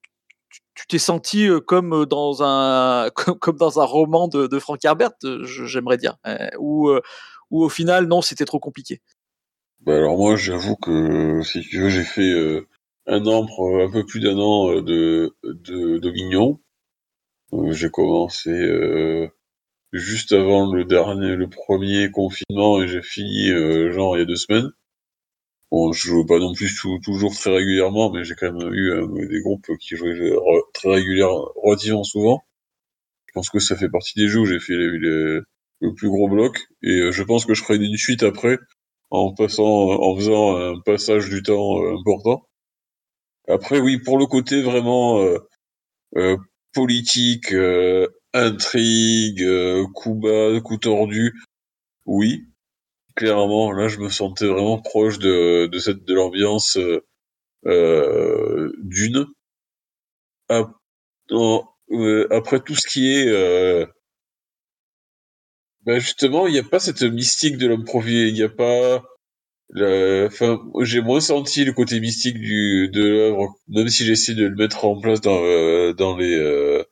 [0.75, 3.09] tu t'es senti comme dans un
[3.39, 5.11] comme, dans un roman de, Frank Herbert,
[5.43, 6.91] j'aimerais dire, euh, ou
[7.49, 9.01] ou au final non, c'était trop compliqué?
[9.81, 12.31] Bah alors moi, j'avoue que si tu veux, j'ai fait
[13.07, 15.99] un an, un peu plus d'un an de de
[17.71, 18.51] j'ai commencé
[19.91, 23.47] juste avant le dernier, le premier confinement et j'ai fini
[23.91, 24.71] genre il y a deux semaines.
[25.71, 26.69] Bon, je joue pas non plus
[27.03, 30.33] toujours très régulièrement, mais j'ai quand même eu euh, des groupes qui jouaient
[30.73, 32.43] très régulièrement, relativement souvent.
[33.27, 35.45] Je pense que ça fait partie des jeux où j'ai fait le
[35.95, 38.57] plus gros bloc, et euh, je pense que je ferai une suite après,
[39.11, 42.43] en passant, en faisant un passage du temps euh, important.
[43.47, 45.21] Après, oui, pour le côté vraiment
[46.15, 46.37] euh,
[46.73, 47.53] politique,
[48.33, 49.45] intrigue,
[49.93, 51.33] coup bas, coup tordu,
[52.05, 52.45] oui,
[53.21, 57.05] clairement, là, je me sentais vraiment proche de, cette de l'ambiance euh,
[57.67, 59.27] euh, d'une.
[60.49, 63.27] Euh, après tout ce qui est,
[65.85, 69.03] ben justement, il n'y a pas cette mystique de l'homme profil, il n'y a pas.
[69.75, 74.99] J'ai moins senti le côté mystique de l'œuvre, même si j'essaie de le mettre en
[74.99, 76.83] place dans dans les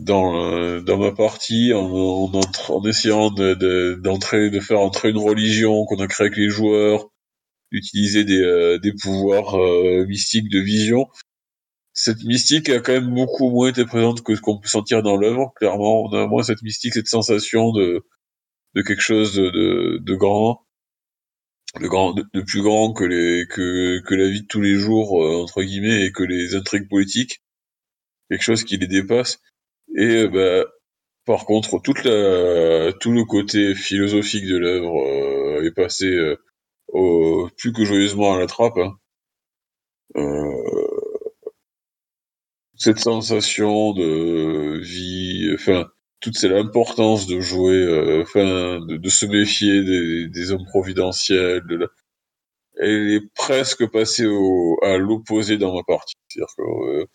[0.00, 6.00] dans dans ma partie en en, en essayant d'entrer de, faire entrer une religion qu'on
[6.00, 7.06] a créée avec les joueurs
[7.72, 9.56] d'utiliser des des pouvoirs
[10.06, 11.06] mystiques de vision
[11.92, 15.16] cette mystique a quand même beaucoup moins été présente que ce qu'on peut sentir dans
[15.16, 15.52] l'œuvre.
[15.56, 18.04] Clairement, on a moins cette mystique, cette sensation de,
[18.74, 20.66] de quelque chose de, de, de grand,
[21.80, 25.22] de grand, de, plus grand que les que, que la vie de tous les jours
[25.22, 27.42] euh, entre guillemets et que les intrigues politiques,
[28.30, 29.40] quelque chose qui les dépasse.
[29.96, 30.70] Et euh, bah,
[31.26, 36.36] par contre, toute la, tout le côté philosophique de l'œuvre euh, est passé
[36.88, 38.78] au, plus que joyeusement à la trappe.
[38.78, 38.96] Hein.
[42.76, 45.86] cette sensation de vie, enfin,
[46.20, 51.62] toute c'est l'importance de jouer, euh, enfin, de, se méfier des, hommes providentiels.
[52.76, 56.14] Elle est presque passée au, à l'opposé dans ma partie.
[56.28, 57.06] C'est-à-dire que euh,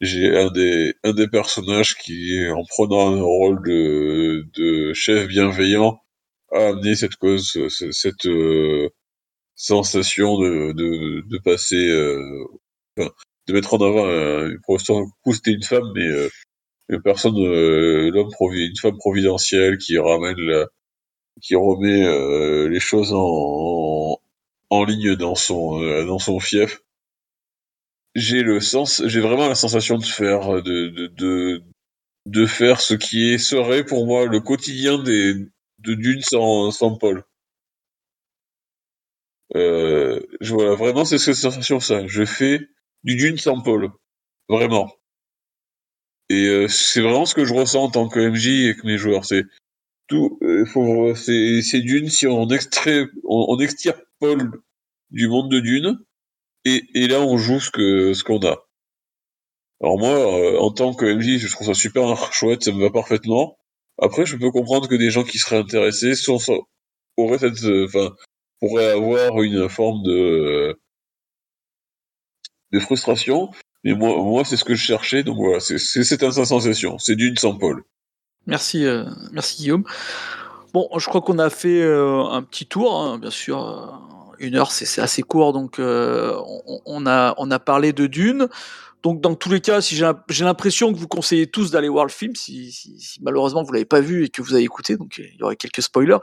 [0.00, 6.00] j'ai un des, un des personnages qui, en prenant un rôle de, de chef bienveillant,
[6.52, 7.58] a amené cette cause,
[7.92, 8.88] cette, euh,
[9.56, 11.76] sensation de, de, de passer,
[12.98, 13.10] enfin,
[13.46, 16.28] de mettre en avant euh, pour l'instant c'était une femme mais euh,
[16.88, 20.66] une personne euh, l'homme une femme providentielle qui ramène la,
[21.42, 24.18] qui remet euh, les choses en,
[24.70, 26.80] en, ligne dans son dans son fief
[28.16, 31.62] j'ai le sens j'ai vraiment la sensation de faire de, de de
[32.26, 35.34] de faire ce qui est, serait pour moi le quotidien des
[35.78, 37.22] de Dune sans sans Paul
[39.54, 42.60] euh, je vois vraiment c'est cette sensation ça je fais
[43.06, 43.90] du Dune sans Paul.
[44.48, 44.92] Vraiment.
[46.28, 49.24] Et euh, c'est vraiment ce que je ressens en tant que MJ avec mes joueurs.
[49.24, 49.44] C'est
[50.08, 50.38] tout.
[50.42, 54.50] Euh, faut, c'est, Dune si on extrait, on, on Paul
[55.10, 55.98] du monde de Dune,
[56.94, 58.66] et, là on joue ce qu'on a.
[59.82, 62.90] Alors moi, euh, en tant que MJ, je trouve ça super chouette, ça me va
[62.90, 63.58] parfaitement.
[63.98, 66.58] Après, je peux comprendre que des gens qui seraient intéressés enfin,
[67.16, 70.76] pourraient avoir une forme de
[72.80, 73.50] frustration.
[73.86, 75.22] Mais moi, c'est ce que je cherchais.
[75.22, 76.98] Donc voilà, c'est cette sensation.
[76.98, 77.84] C'est d'une sans Paul.
[78.46, 79.84] Merci, euh, merci Guillaume.
[80.72, 84.02] Bon, je crois qu'on a fait euh, un petit tour, hein, bien sûr.
[84.40, 88.48] Euh, une heure, c'est assez court, donc on, on, a, on a parlé de Dune.
[89.02, 92.10] Donc dans tous les cas, si j'ai l'impression que vous conseillez tous d'aller voir le
[92.10, 95.18] film, si, si, si malheureusement vous l'avez pas vu et que vous avez écouté, donc
[95.18, 96.18] il y aurait quelques spoilers,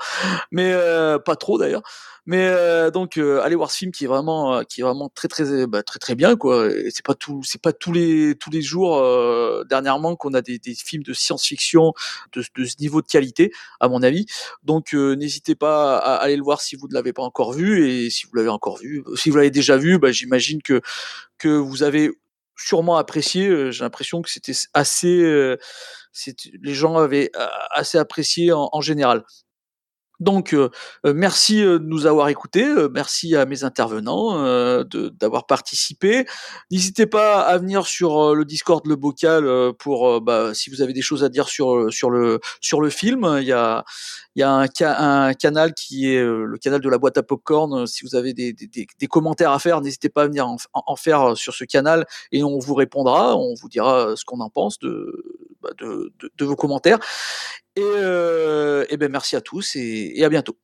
[0.51, 1.83] mais euh, pas trop d'ailleurs.
[2.25, 5.09] Mais euh, donc euh, allez voir ce film qui est vraiment euh, qui est vraiment
[5.13, 6.69] très très bah, très très bien quoi.
[6.89, 10.57] C'est pas tout c'est pas tous les tous les jours euh, dernièrement qu'on a des,
[10.57, 11.91] des, films de science-fiction
[12.33, 13.51] de, de, ce niveau de qualité
[13.81, 14.25] à mon avis.
[14.63, 18.09] Donc n'hésitez pas à, aller le voir si vous ne l'avez pas encore vu et
[18.09, 20.81] si vous l'avez encore vu, si vous l'avez déjà vu, bah, j'imagine que
[21.37, 22.11] que vous avez
[22.55, 23.71] sûrement apprécié.
[23.71, 25.55] J'ai l'impression que c'était assez,
[26.61, 27.31] les gens avaient
[27.71, 29.23] assez apprécié en, en général.
[30.19, 30.69] Donc, euh,
[31.05, 34.83] euh, merci de nous avoir écoutés, merci à mes intervenants
[35.19, 36.25] d'avoir participé.
[36.71, 41.01] N'hésitez pas à venir sur le Discord, le bocal, pour bah, si vous avez des
[41.01, 43.37] choses à dire sur sur le sur le film.
[43.41, 43.83] Il y a
[44.35, 47.85] il y a un, un, canal qui est le canal de la boîte à popcorn.
[47.87, 48.67] Si vous avez des, des,
[48.99, 52.43] des commentaires à faire, n'hésitez pas à venir en, en, faire sur ce canal et
[52.43, 55.23] on vous répondra, on vous dira ce qu'on en pense de,
[55.77, 56.99] de, de, vos commentaires.
[57.75, 60.57] Et, euh, et ben merci à tous et à bientôt.